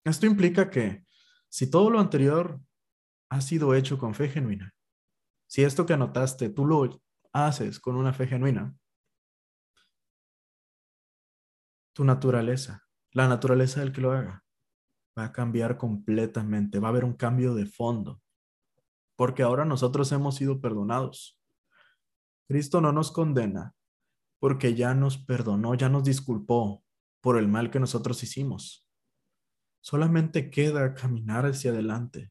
Esto 0.04 0.26
implica 0.26 0.68
que 0.68 1.06
si 1.48 1.70
todo 1.70 1.88
lo 1.88 1.98
anterior 1.98 2.60
ha 3.30 3.40
sido 3.40 3.74
hecho 3.74 3.96
con 3.96 4.14
fe 4.14 4.28
genuina, 4.28 4.74
si 5.46 5.64
esto 5.64 5.86
que 5.86 5.94
anotaste 5.94 6.50
tú 6.50 6.66
lo 6.66 7.00
haces 7.32 7.80
con 7.80 7.96
una 7.96 8.12
fe 8.12 8.26
genuina, 8.26 8.76
tu 11.94 12.04
naturaleza, 12.04 12.87
la 13.12 13.28
naturaleza 13.28 13.80
del 13.80 13.92
que 13.92 14.00
lo 14.00 14.12
haga, 14.12 14.44
va 15.18 15.24
a 15.24 15.32
cambiar 15.32 15.76
completamente, 15.76 16.78
va 16.78 16.88
a 16.88 16.90
haber 16.90 17.04
un 17.04 17.14
cambio 17.14 17.54
de 17.54 17.66
fondo, 17.66 18.20
porque 19.16 19.42
ahora 19.42 19.64
nosotros 19.64 20.12
hemos 20.12 20.36
sido 20.36 20.60
perdonados. 20.60 21.40
Cristo 22.46 22.80
no 22.80 22.92
nos 22.92 23.10
condena 23.12 23.74
porque 24.38 24.74
ya 24.74 24.94
nos 24.94 25.18
perdonó, 25.18 25.74
ya 25.74 25.88
nos 25.88 26.04
disculpó 26.04 26.84
por 27.20 27.36
el 27.36 27.48
mal 27.48 27.70
que 27.70 27.80
nosotros 27.80 28.22
hicimos. 28.22 28.86
Solamente 29.80 30.50
queda 30.50 30.94
caminar 30.94 31.46
hacia 31.46 31.72
adelante. 31.72 32.30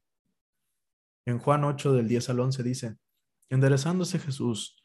En 1.25 1.39
Juan 1.39 1.65
8 1.65 1.93
del 1.93 2.07
10 2.07 2.29
al 2.29 2.39
11 2.39 2.63
dice, 2.63 2.97
enderezándose 3.49 4.19
Jesús 4.19 4.81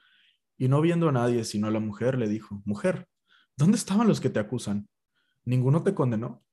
y 0.59 0.69
no 0.69 0.81
viendo 0.81 1.09
a 1.09 1.13
nadie 1.13 1.45
sino 1.45 1.69
a 1.69 1.71
la 1.71 1.81
mujer, 1.81 2.19
le 2.19 2.29
dijo, 2.29 2.63
mujer, 2.65 3.09
¿dónde 3.57 3.77
estaban 3.77 4.09
los 4.09 4.21
que 4.21 4.31
te 4.31 4.41
acusan? 4.41 4.89
¿Ninguno 5.45 5.83
te 5.83 5.95
condenó? 5.95 6.45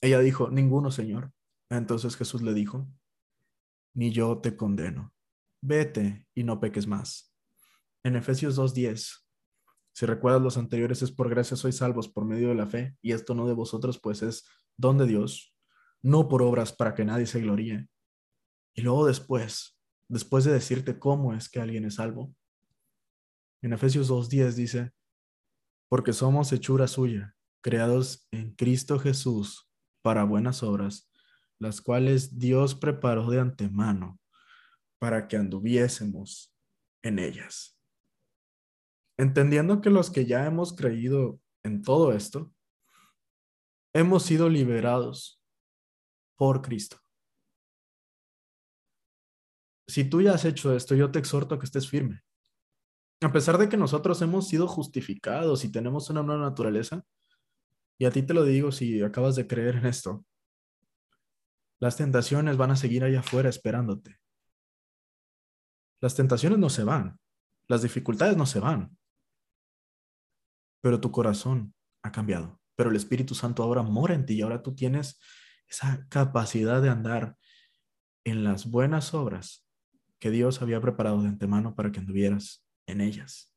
Ella 0.00 0.20
dijo, 0.20 0.50
ninguno, 0.50 0.90
Señor. 0.90 1.32
Entonces 1.68 2.16
Jesús 2.16 2.42
le 2.42 2.54
dijo, 2.54 2.88
ni 3.94 4.10
yo 4.10 4.38
te 4.38 4.56
condeno. 4.56 5.12
Vete 5.60 6.26
y 6.34 6.44
no 6.44 6.58
peques 6.58 6.86
más. 6.86 7.34
En 8.02 8.16
Efesios 8.16 8.58
2.10, 8.58 9.24
si 9.92 10.06
recuerdas 10.06 10.40
los 10.40 10.56
anteriores, 10.56 11.02
es 11.02 11.12
por 11.12 11.28
gracia 11.28 11.56
sois 11.56 11.76
salvos 11.76 12.08
por 12.08 12.24
medio 12.24 12.48
de 12.48 12.54
la 12.54 12.66
fe, 12.66 12.96
y 13.02 13.12
esto 13.12 13.34
no 13.34 13.46
de 13.46 13.52
vosotros, 13.54 14.00
pues 14.00 14.22
es 14.22 14.46
don 14.76 14.96
de 14.96 15.06
Dios, 15.06 15.54
no 16.00 16.28
por 16.28 16.42
obras 16.42 16.72
para 16.72 16.94
que 16.94 17.04
nadie 17.04 17.26
se 17.26 17.40
gloríe. 17.40 17.88
Y 18.74 18.82
luego 18.82 19.06
después, 19.06 19.78
después 20.08 20.44
de 20.44 20.52
decirte 20.52 20.98
cómo 20.98 21.34
es 21.34 21.48
que 21.48 21.60
alguien 21.60 21.84
es 21.84 21.96
salvo, 21.96 22.34
en 23.62 23.74
Efesios 23.74 24.10
2.10 24.10 24.52
dice, 24.54 24.92
porque 25.88 26.14
somos 26.14 26.50
hechura 26.52 26.86
suya, 26.86 27.36
creados 27.60 28.26
en 28.30 28.54
Cristo 28.54 28.98
Jesús 28.98 29.70
para 30.02 30.24
buenas 30.24 30.62
obras, 30.62 31.10
las 31.58 31.80
cuales 31.80 32.38
Dios 32.38 32.74
preparó 32.74 33.30
de 33.30 33.40
antemano 33.40 34.18
para 34.98 35.28
que 35.28 35.36
anduviésemos 35.36 36.54
en 37.02 37.18
ellas. 37.18 37.78
Entendiendo 39.18 39.80
que 39.80 39.90
los 39.90 40.10
que 40.10 40.24
ya 40.24 40.46
hemos 40.46 40.74
creído 40.74 41.40
en 41.62 41.82
todo 41.82 42.12
esto, 42.12 42.52
hemos 43.94 44.22
sido 44.22 44.48
liberados 44.48 45.42
por 46.36 46.62
Cristo. 46.62 46.98
Si 49.88 50.08
tú 50.08 50.22
ya 50.22 50.34
has 50.34 50.44
hecho 50.44 50.74
esto, 50.74 50.94
yo 50.94 51.10
te 51.10 51.18
exhorto 51.18 51.54
a 51.54 51.58
que 51.58 51.66
estés 51.66 51.88
firme. 51.88 52.22
A 53.22 53.32
pesar 53.32 53.58
de 53.58 53.68
que 53.68 53.76
nosotros 53.76 54.22
hemos 54.22 54.48
sido 54.48 54.66
justificados 54.66 55.64
y 55.64 55.72
tenemos 55.72 56.08
una 56.08 56.22
nueva 56.22 56.42
naturaleza, 56.42 57.04
y 58.00 58.06
a 58.06 58.10
ti 58.10 58.22
te 58.22 58.32
lo 58.32 58.44
digo 58.44 58.72
si 58.72 59.02
acabas 59.02 59.36
de 59.36 59.46
creer 59.46 59.76
en 59.76 59.84
esto, 59.84 60.24
las 61.78 61.98
tentaciones 61.98 62.56
van 62.56 62.70
a 62.70 62.76
seguir 62.76 63.04
allá 63.04 63.20
afuera 63.20 63.50
esperándote. 63.50 64.18
Las 66.00 66.14
tentaciones 66.14 66.58
no 66.58 66.70
se 66.70 66.82
van, 66.82 67.20
las 67.68 67.82
dificultades 67.82 68.38
no 68.38 68.46
se 68.46 68.58
van, 68.58 68.96
pero 70.80 70.98
tu 70.98 71.12
corazón 71.12 71.74
ha 72.02 72.10
cambiado. 72.10 72.58
Pero 72.74 72.88
el 72.88 72.96
Espíritu 72.96 73.34
Santo 73.34 73.62
ahora 73.62 73.82
mora 73.82 74.14
en 74.14 74.24
ti 74.24 74.32
y 74.36 74.40
ahora 74.40 74.62
tú 74.62 74.74
tienes 74.74 75.20
esa 75.68 76.06
capacidad 76.08 76.80
de 76.80 76.88
andar 76.88 77.36
en 78.24 78.44
las 78.44 78.70
buenas 78.70 79.12
obras 79.12 79.68
que 80.18 80.30
Dios 80.30 80.62
había 80.62 80.80
preparado 80.80 81.20
de 81.20 81.28
antemano 81.28 81.74
para 81.74 81.92
que 81.92 82.00
anduvieras 82.00 82.66
en 82.86 83.02
ellas. 83.02 83.54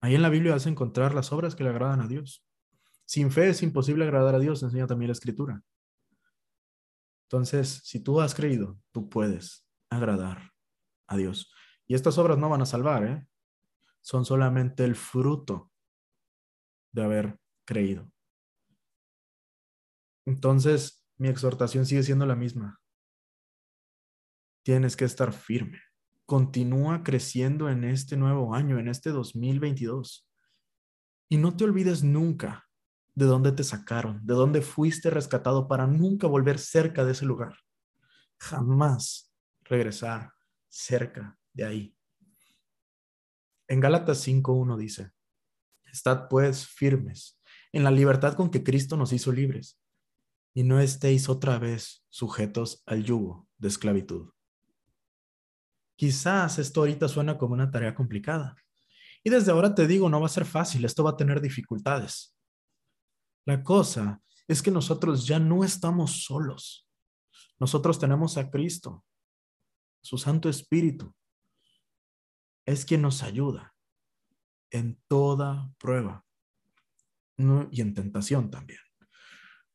Ahí 0.00 0.14
en 0.14 0.22
la 0.22 0.30
Biblia 0.30 0.52
vas 0.52 0.64
a 0.64 0.70
encontrar 0.70 1.12
las 1.12 1.30
obras 1.30 1.54
que 1.54 1.62
le 1.62 1.68
agradan 1.68 2.00
a 2.00 2.08
Dios. 2.08 2.42
Sin 3.10 3.32
fe 3.32 3.48
es 3.48 3.60
imposible 3.64 4.04
agradar 4.04 4.36
a 4.36 4.38
Dios, 4.38 4.62
enseña 4.62 4.86
también 4.86 5.08
la 5.08 5.14
Escritura. 5.14 5.64
Entonces, 7.24 7.80
si 7.82 7.98
tú 7.98 8.20
has 8.20 8.36
creído, 8.36 8.78
tú 8.92 9.08
puedes 9.08 9.66
agradar 9.90 10.52
a 11.08 11.16
Dios. 11.16 11.52
Y 11.88 11.96
estas 11.96 12.18
obras 12.18 12.38
no 12.38 12.48
van 12.48 12.62
a 12.62 12.66
salvar, 12.66 13.04
¿eh? 13.04 13.26
son 14.00 14.24
solamente 14.24 14.84
el 14.84 14.94
fruto 14.94 15.72
de 16.92 17.02
haber 17.02 17.40
creído. 17.66 18.12
Entonces, 20.24 21.04
mi 21.18 21.26
exhortación 21.26 21.86
sigue 21.86 22.04
siendo 22.04 22.26
la 22.26 22.36
misma. 22.36 22.80
Tienes 24.62 24.96
que 24.96 25.06
estar 25.06 25.32
firme. 25.32 25.80
Continúa 26.26 27.02
creciendo 27.02 27.70
en 27.70 27.82
este 27.82 28.16
nuevo 28.16 28.54
año, 28.54 28.78
en 28.78 28.86
este 28.86 29.10
2022. 29.10 30.30
Y 31.28 31.38
no 31.38 31.56
te 31.56 31.64
olvides 31.64 32.04
nunca 32.04 32.69
de 33.14 33.26
dónde 33.26 33.52
te 33.52 33.64
sacaron, 33.64 34.24
de 34.24 34.34
dónde 34.34 34.62
fuiste 34.62 35.10
rescatado 35.10 35.68
para 35.68 35.86
nunca 35.86 36.26
volver 36.26 36.58
cerca 36.58 37.04
de 37.04 37.12
ese 37.12 37.26
lugar. 37.26 37.54
Jamás 38.38 39.32
regresar 39.62 40.32
cerca 40.68 41.38
de 41.52 41.64
ahí. 41.64 41.96
En 43.68 43.80
Gálatas 43.80 44.26
5.1 44.26 44.76
dice, 44.76 45.12
Estad 45.92 46.28
pues 46.28 46.66
firmes 46.66 47.40
en 47.72 47.84
la 47.84 47.90
libertad 47.90 48.34
con 48.34 48.50
que 48.50 48.62
Cristo 48.62 48.96
nos 48.96 49.12
hizo 49.12 49.32
libres, 49.32 49.80
y 50.54 50.64
no 50.64 50.80
estéis 50.80 51.28
otra 51.28 51.58
vez 51.58 52.04
sujetos 52.08 52.82
al 52.86 53.04
yugo 53.04 53.48
de 53.58 53.68
esclavitud. 53.68 54.30
Quizás 55.96 56.58
esto 56.58 56.80
ahorita 56.80 57.08
suena 57.08 57.38
como 57.38 57.54
una 57.54 57.70
tarea 57.70 57.94
complicada. 57.94 58.56
Y 59.22 59.30
desde 59.30 59.52
ahora 59.52 59.74
te 59.74 59.86
digo, 59.86 60.08
no 60.08 60.20
va 60.20 60.26
a 60.26 60.30
ser 60.30 60.46
fácil, 60.46 60.84
esto 60.84 61.04
va 61.04 61.10
a 61.10 61.16
tener 61.16 61.40
dificultades. 61.40 62.34
La 63.46 63.62
cosa 63.62 64.20
es 64.46 64.62
que 64.62 64.70
nosotros 64.70 65.26
ya 65.26 65.38
no 65.38 65.64
estamos 65.64 66.24
solos. 66.24 66.88
Nosotros 67.58 67.98
tenemos 67.98 68.36
a 68.36 68.50
Cristo, 68.50 69.04
su 70.02 70.18
Santo 70.18 70.48
Espíritu, 70.48 71.14
es 72.66 72.84
quien 72.84 73.02
nos 73.02 73.22
ayuda 73.22 73.74
en 74.70 75.00
toda 75.08 75.72
prueba 75.78 76.24
y 77.70 77.80
en 77.80 77.94
tentación 77.94 78.50
también. 78.50 78.80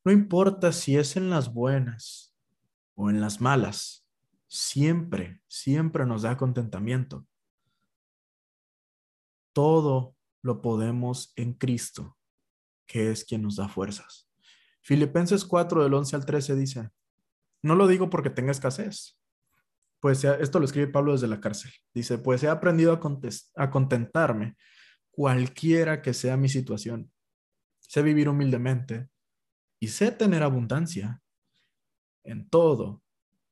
No 0.04 0.12
importa 0.12 0.72
si 0.72 0.96
es 0.96 1.16
en 1.16 1.30
las 1.30 1.52
buenas 1.52 2.34
o 2.94 3.10
en 3.10 3.20
las 3.20 3.40
malas, 3.40 4.06
siempre, 4.46 5.42
siempre 5.48 6.06
nos 6.06 6.22
da 6.22 6.36
contentamiento. 6.36 7.26
Todo 9.52 10.14
lo 10.42 10.62
podemos 10.62 11.32
en 11.34 11.54
Cristo, 11.54 12.16
que 12.86 13.10
es 13.10 13.24
quien 13.24 13.42
nos 13.42 13.56
da 13.56 13.68
fuerzas. 13.68 14.28
Filipenses 14.80 15.44
4 15.44 15.82
del 15.82 15.94
11 15.94 16.16
al 16.16 16.26
13 16.26 16.54
dice, 16.54 16.90
no 17.62 17.74
lo 17.74 17.88
digo 17.88 18.08
porque 18.08 18.30
tenga 18.30 18.52
escasez, 18.52 19.18
pues 19.98 20.22
esto 20.22 20.60
lo 20.60 20.64
escribe 20.64 20.86
Pablo 20.92 21.12
desde 21.12 21.26
la 21.26 21.40
cárcel. 21.40 21.72
Dice, 21.92 22.18
pues 22.18 22.42
he 22.44 22.48
aprendido 22.48 22.92
a, 22.92 23.62
a 23.62 23.70
contentarme 23.70 24.56
cualquiera 25.10 26.02
que 26.02 26.14
sea 26.14 26.36
mi 26.36 26.48
situación. 26.48 27.10
Sé 27.80 28.02
vivir 28.02 28.28
humildemente 28.28 29.08
y 29.80 29.88
sé 29.88 30.12
tener 30.12 30.44
abundancia. 30.44 31.20
En 32.22 32.48
todo 32.48 33.02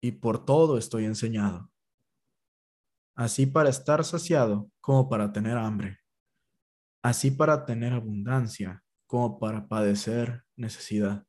y 0.01 0.13
por 0.13 0.45
todo 0.45 0.79
estoy 0.79 1.07
enseñado. 1.07 1.73
Así 3.17 3.47
para 3.47 3.71
estar 3.71 4.05
saciado 4.05 4.71
como 4.81 5.09
para 5.09 5.33
tener 5.33 5.57
hambre. 5.57 5.99
Así 7.03 7.33
para 7.33 7.65
tener 7.65 7.93
abundancia 7.93 8.84
como 9.15 9.39
para 9.39 9.69
padecer 9.69 10.43
necesidad. 10.57 11.25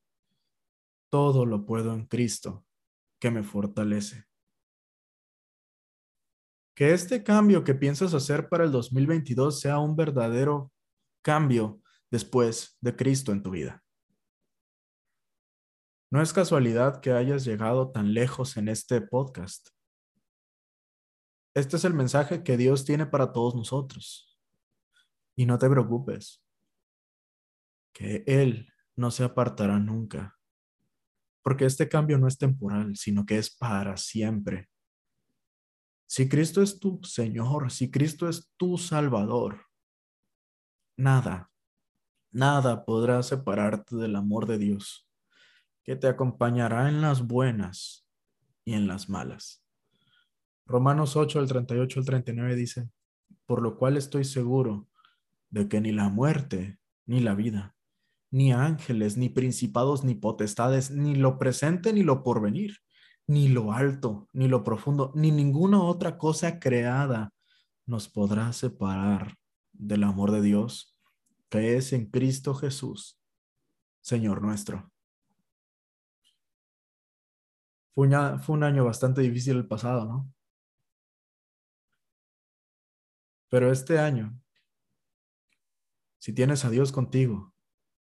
Todo 1.11 1.45
lo 1.45 1.67
puedo 1.67 1.93
en 1.93 2.07
Cristo 2.07 2.65
que 3.19 3.29
me 3.29 3.43
fortalece. 3.43 4.25
Que 6.75 6.95
este 6.95 7.23
cambio 7.23 7.63
que 7.63 7.75
piensas 7.75 8.15
hacer 8.15 8.49
para 8.49 8.63
el 8.63 8.71
2022 8.71 9.59
sea 9.59 9.77
un 9.77 9.95
verdadero 9.95 10.71
cambio 11.21 11.79
después 12.09 12.75
de 12.81 12.95
Cristo 12.95 13.31
en 13.31 13.43
tu 13.43 13.51
vida. 13.51 13.83
No 16.11 16.23
es 16.23 16.33
casualidad 16.33 17.01
que 17.01 17.11
hayas 17.11 17.45
llegado 17.45 17.91
tan 17.91 18.15
lejos 18.15 18.57
en 18.57 18.67
este 18.67 18.99
podcast. 18.99 19.69
Este 21.53 21.77
es 21.77 21.85
el 21.85 21.93
mensaje 21.93 22.41
que 22.41 22.57
Dios 22.57 22.83
tiene 22.83 23.05
para 23.05 23.31
todos 23.31 23.53
nosotros. 23.53 24.39
Y 25.35 25.45
no 25.45 25.59
te 25.59 25.69
preocupes, 25.69 26.44
que 27.95 28.23
Él 28.27 28.71
no 28.95 29.09
se 29.09 29.23
apartará 29.23 29.79
nunca, 29.79 30.37
porque 31.41 31.65
este 31.65 31.87
cambio 31.87 32.17
no 32.17 32.27
es 32.27 32.37
temporal, 32.37 32.95
sino 32.97 33.25
que 33.25 33.37
es 33.37 33.55
para 33.55 33.97
siempre. 33.97 34.69
Si 36.05 36.29
Cristo 36.29 36.61
es 36.61 36.79
tu 36.79 36.99
Señor, 37.03 37.71
si 37.71 37.89
Cristo 37.89 38.27
es 38.27 38.51
tu 38.57 38.77
Salvador, 38.77 39.65
nada, 40.97 41.51
nada 42.31 42.85
podrá 42.85 43.23
separarte 43.23 43.95
del 43.95 44.15
amor 44.17 44.45
de 44.45 44.57
Dios, 44.57 45.09
que 45.83 45.95
te 45.95 46.07
acompañará 46.07 46.89
en 46.89 47.01
las 47.01 47.25
buenas 47.25 48.07
y 48.65 48.73
en 48.73 48.87
las 48.87 49.07
malas. 49.09 49.63
Romanos 50.65 51.15
8, 51.15 51.39
el 51.39 51.47
38 51.47 51.99
al 51.99 52.05
39 52.05 52.55
dice, 52.55 52.89
por 53.45 53.61
lo 53.61 53.77
cual 53.77 53.95
estoy 53.95 54.25
seguro 54.25 54.89
de 55.49 55.69
que 55.69 55.79
ni 55.79 55.91
la 55.91 56.09
muerte, 56.09 56.79
ni 57.05 57.19
la 57.19 57.35
vida, 57.35 57.74
ni 58.35 58.51
ángeles, 58.51 59.15
ni 59.15 59.29
principados, 59.29 60.03
ni 60.03 60.13
potestades, 60.13 60.91
ni 60.91 61.15
lo 61.15 61.39
presente, 61.39 61.93
ni 61.93 62.03
lo 62.03 62.21
porvenir, 62.21 62.79
ni 63.27 63.47
lo 63.47 63.71
alto, 63.71 64.27
ni 64.33 64.49
lo 64.49 64.61
profundo, 64.61 65.13
ni 65.15 65.31
ninguna 65.31 65.81
otra 65.81 66.17
cosa 66.17 66.59
creada 66.59 67.33
nos 67.85 68.09
podrá 68.09 68.51
separar 68.51 69.37
del 69.71 70.03
amor 70.03 70.31
de 70.31 70.41
Dios 70.41 70.99
que 71.47 71.77
es 71.77 71.93
en 71.93 72.07
Cristo 72.07 72.53
Jesús, 72.53 73.17
Señor 74.01 74.41
nuestro. 74.41 74.91
Fue, 77.93 78.09
fue 78.39 78.55
un 78.57 78.63
año 78.65 78.83
bastante 78.83 79.21
difícil 79.21 79.55
el 79.55 79.67
pasado, 79.69 80.03
¿no? 80.03 80.33
Pero 83.47 83.71
este 83.71 83.97
año, 83.97 84.37
si 86.19 86.33
tienes 86.33 86.65
a 86.65 86.69
Dios 86.69 86.91
contigo, 86.91 87.54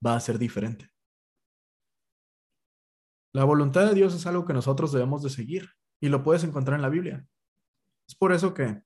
va 0.06 0.16
a 0.16 0.20
ser 0.20 0.40
diferente. 0.40 0.90
La 3.34 3.44
voluntad 3.44 3.88
de 3.88 3.94
Dios 3.94 4.16
es 4.16 4.26
algo 4.26 4.46
que 4.46 4.54
nosotros 4.54 4.92
debemos 4.92 5.22
de 5.22 5.30
seguir 5.30 5.70
y 6.00 6.10
lo 6.10 6.24
puedes 6.24 6.44
encontrar 6.44 6.78
en 6.78 6.82
la 6.82 6.90
Biblia. 6.90 7.26
Es 8.08 8.16
por 8.16 8.32
eso 8.34 8.54
que 8.54 8.82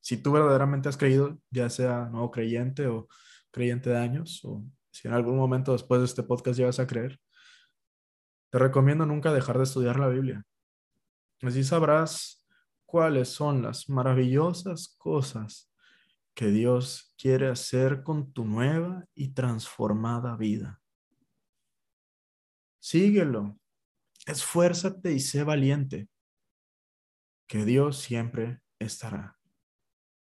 si 0.00 0.16
tú 0.16 0.32
verdaderamente 0.32 0.88
has 0.88 0.96
creído, 0.96 1.38
ya 1.50 1.68
sea 1.68 2.06
nuevo 2.06 2.30
creyente 2.30 2.86
o 2.86 3.08
creyente 3.50 3.90
de 3.90 3.98
años, 3.98 4.40
o 4.44 4.64
si 4.90 5.08
en 5.08 5.14
algún 5.14 5.36
momento 5.36 5.72
después 5.72 6.00
de 6.00 6.06
este 6.06 6.22
podcast 6.22 6.58
llegas 6.58 6.80
a 6.80 6.86
creer, 6.86 7.20
te 8.50 8.58
recomiendo 8.58 9.06
nunca 9.06 9.32
dejar 9.32 9.58
de 9.58 9.64
estudiar 9.64 9.98
la 9.98 10.08
Biblia. 10.08 10.44
Así 11.42 11.62
sabrás 11.64 12.46
cuáles 12.86 13.28
son 13.28 13.62
las 13.62 13.88
maravillosas 13.88 14.94
cosas 14.98 15.71
que 16.34 16.46
Dios 16.46 17.14
quiere 17.18 17.48
hacer 17.48 18.02
con 18.02 18.32
tu 18.32 18.44
nueva 18.44 19.04
y 19.14 19.34
transformada 19.34 20.36
vida. 20.36 20.82
Síguelo. 22.80 23.58
Esfuérzate 24.26 25.12
y 25.12 25.20
sé 25.20 25.42
valiente, 25.42 26.08
que 27.48 27.64
Dios 27.64 27.98
siempre 27.98 28.60
estará 28.78 29.36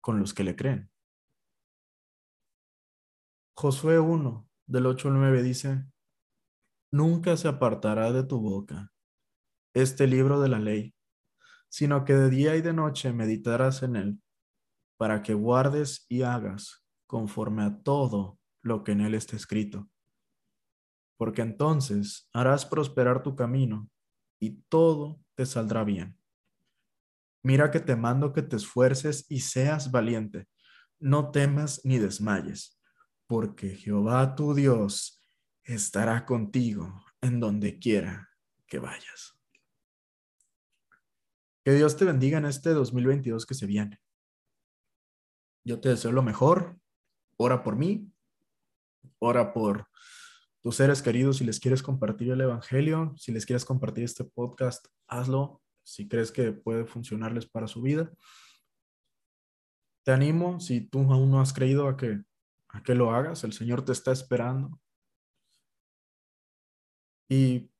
con 0.01 0.19
los 0.19 0.33
que 0.33 0.43
le 0.43 0.55
creen. 0.55 0.91
Josué 3.55 3.99
1, 3.99 4.49
del 4.65 4.85
8 4.87 5.09
al 5.09 5.13
9 5.13 5.43
dice, 5.43 5.85
Nunca 6.91 7.37
se 7.37 7.47
apartará 7.47 8.11
de 8.11 8.23
tu 8.23 8.41
boca 8.41 8.91
este 9.73 10.07
libro 10.07 10.41
de 10.41 10.49
la 10.49 10.59
ley, 10.59 10.93
sino 11.69 12.03
que 12.03 12.13
de 12.13 12.29
día 12.29 12.55
y 12.55 12.61
de 12.61 12.73
noche 12.73 13.13
meditarás 13.13 13.83
en 13.83 13.95
él, 13.95 14.21
para 15.01 15.23
que 15.23 15.33
guardes 15.33 16.05
y 16.09 16.21
hagas 16.21 16.85
conforme 17.07 17.63
a 17.63 17.81
todo 17.81 18.37
lo 18.61 18.83
que 18.83 18.91
en 18.91 19.01
él 19.01 19.15
está 19.15 19.35
escrito 19.35 19.89
porque 21.21 21.43
entonces 21.43 22.27
harás 22.33 22.65
prosperar 22.65 23.21
tu 23.21 23.35
camino 23.35 23.87
y 24.39 24.63
todo 24.69 25.23
te 25.35 25.45
saldrá 25.45 25.83
bien. 25.83 26.17
Mira 27.43 27.69
que 27.69 27.79
te 27.79 27.95
mando 27.95 28.33
que 28.33 28.41
te 28.41 28.55
esfuerces 28.55 29.27
y 29.29 29.41
seas 29.41 29.91
valiente. 29.91 30.47
No 30.99 31.29
temas 31.29 31.79
ni 31.83 31.99
desmayes, 31.99 32.81
porque 33.27 33.75
Jehová 33.75 34.33
tu 34.33 34.55
Dios 34.55 35.21
estará 35.63 36.25
contigo 36.25 37.05
en 37.21 37.39
donde 37.39 37.77
quiera 37.77 38.27
que 38.65 38.79
vayas. 38.79 39.39
Que 41.63 41.73
Dios 41.73 41.97
te 41.97 42.05
bendiga 42.05 42.39
en 42.39 42.45
este 42.45 42.71
2022 42.71 43.45
que 43.45 43.53
se 43.53 43.67
viene. 43.67 44.01
Yo 45.63 45.79
te 45.79 45.89
deseo 45.89 46.11
lo 46.11 46.23
mejor. 46.23 46.77
Ora 47.37 47.63
por 47.63 47.75
mí. 47.75 48.11
Ora 49.19 49.53
por 49.53 49.87
tus 50.61 50.75
seres 50.75 51.01
queridos, 51.01 51.37
si 51.37 51.43
les 51.43 51.59
quieres 51.59 51.81
compartir 51.81 52.31
el 52.31 52.41
Evangelio, 52.41 53.15
si 53.17 53.31
les 53.31 53.47
quieres 53.47 53.65
compartir 53.65 54.03
este 54.03 54.23
podcast, 54.23 54.87
hazlo. 55.07 55.59
Si 55.83 56.07
crees 56.07 56.31
que 56.31 56.51
puede 56.51 56.85
funcionarles 56.85 57.47
para 57.47 57.67
su 57.67 57.81
vida. 57.81 58.11
Te 60.03 60.11
animo, 60.11 60.59
si 60.59 60.81
tú 60.81 60.99
aún 61.11 61.31
no 61.31 61.41
has 61.41 61.51
creído, 61.51 61.87
a 61.87 61.97
que, 61.97 62.21
a 62.69 62.83
que 62.83 62.93
lo 62.93 63.11
hagas. 63.11 63.43
El 63.43 63.53
Señor 63.53 63.83
te 63.83 63.91
está 63.91 64.11
esperando. 64.11 64.79
Y 67.27 67.71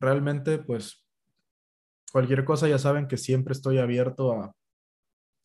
realmente, 0.00 0.58
pues, 0.58 1.06
cualquier 2.10 2.44
cosa 2.44 2.66
ya 2.66 2.78
saben 2.78 3.06
que 3.06 3.16
siempre 3.16 3.52
estoy 3.52 3.78
abierto 3.78 4.32
a, 4.32 4.52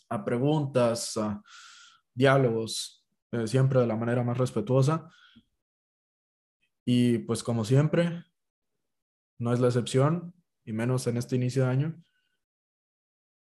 a 0.09 0.25
preguntas, 0.25 1.15
a 1.17 1.41
diálogos, 2.13 3.07
eh, 3.31 3.47
siempre 3.47 3.79
de 3.79 3.87
la 3.87 3.95
manera 3.95 4.23
más 4.23 4.37
respetuosa. 4.37 5.11
Y 6.85 7.19
pues 7.19 7.43
como 7.43 7.65
siempre, 7.65 8.25
no 9.37 9.53
es 9.53 9.59
la 9.59 9.67
excepción, 9.67 10.33
y 10.65 10.73
menos 10.73 11.07
en 11.07 11.17
este 11.17 11.35
inicio 11.35 11.63
de 11.63 11.69
año. 11.69 12.03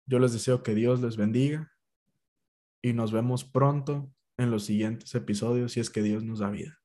Yo 0.06 0.20
les 0.20 0.34
deseo 0.34 0.64
que 0.64 0.76
Dios 0.76 1.02
les 1.02 1.18
bendiga 1.18 1.72
y 2.82 2.94
nos 2.94 3.12
vemos 3.12 3.44
pronto 3.44 4.14
en 4.38 4.52
los 4.52 4.66
siguientes 4.66 5.14
episodios 5.16 5.74
si 5.74 5.80
es 5.80 5.90
que 5.90 6.02
Dios 6.02 6.24
nos 6.24 6.40
da 6.40 6.50
vida. 6.50 6.80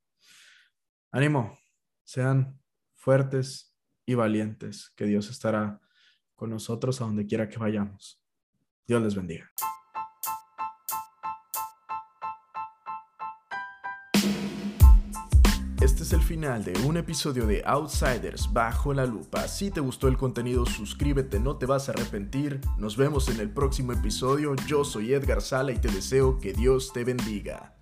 Ánimo, 1.10 1.58
sean 2.04 2.60
fuertes 2.94 3.76
y 4.06 4.14
valientes, 4.14 4.92
que 4.96 5.04
Dios 5.04 5.30
estará 5.30 5.80
con 6.34 6.50
nosotros 6.50 7.00
a 7.00 7.04
donde 7.04 7.26
quiera 7.26 7.48
que 7.48 7.58
vayamos. 7.58 8.20
Dios 8.86 9.02
les 9.02 9.14
bendiga. 9.14 9.52
El 16.12 16.22
final 16.22 16.64
de 16.64 16.72
un 16.84 16.96
episodio 16.96 17.46
de 17.46 17.62
Outsiders 17.64 18.52
bajo 18.52 18.92
la 18.92 19.06
lupa. 19.06 19.48
Si 19.48 19.70
te 19.70 19.80
gustó 19.80 20.08
el 20.08 20.16
contenido, 20.16 20.66
suscríbete, 20.66 21.40
no 21.40 21.56
te 21.56 21.66
vas 21.66 21.88
a 21.88 21.92
arrepentir. 21.92 22.60
Nos 22.78 22.96
vemos 22.96 23.28
en 23.28 23.40
el 23.40 23.50
próximo 23.50 23.92
episodio. 23.92 24.54
Yo 24.66 24.84
soy 24.84 25.12
Edgar 25.12 25.42
Sala 25.42 25.72
y 25.72 25.78
te 25.78 25.88
deseo 25.88 26.38
que 26.38 26.52
Dios 26.52 26.92
te 26.92 27.04
bendiga. 27.04 27.74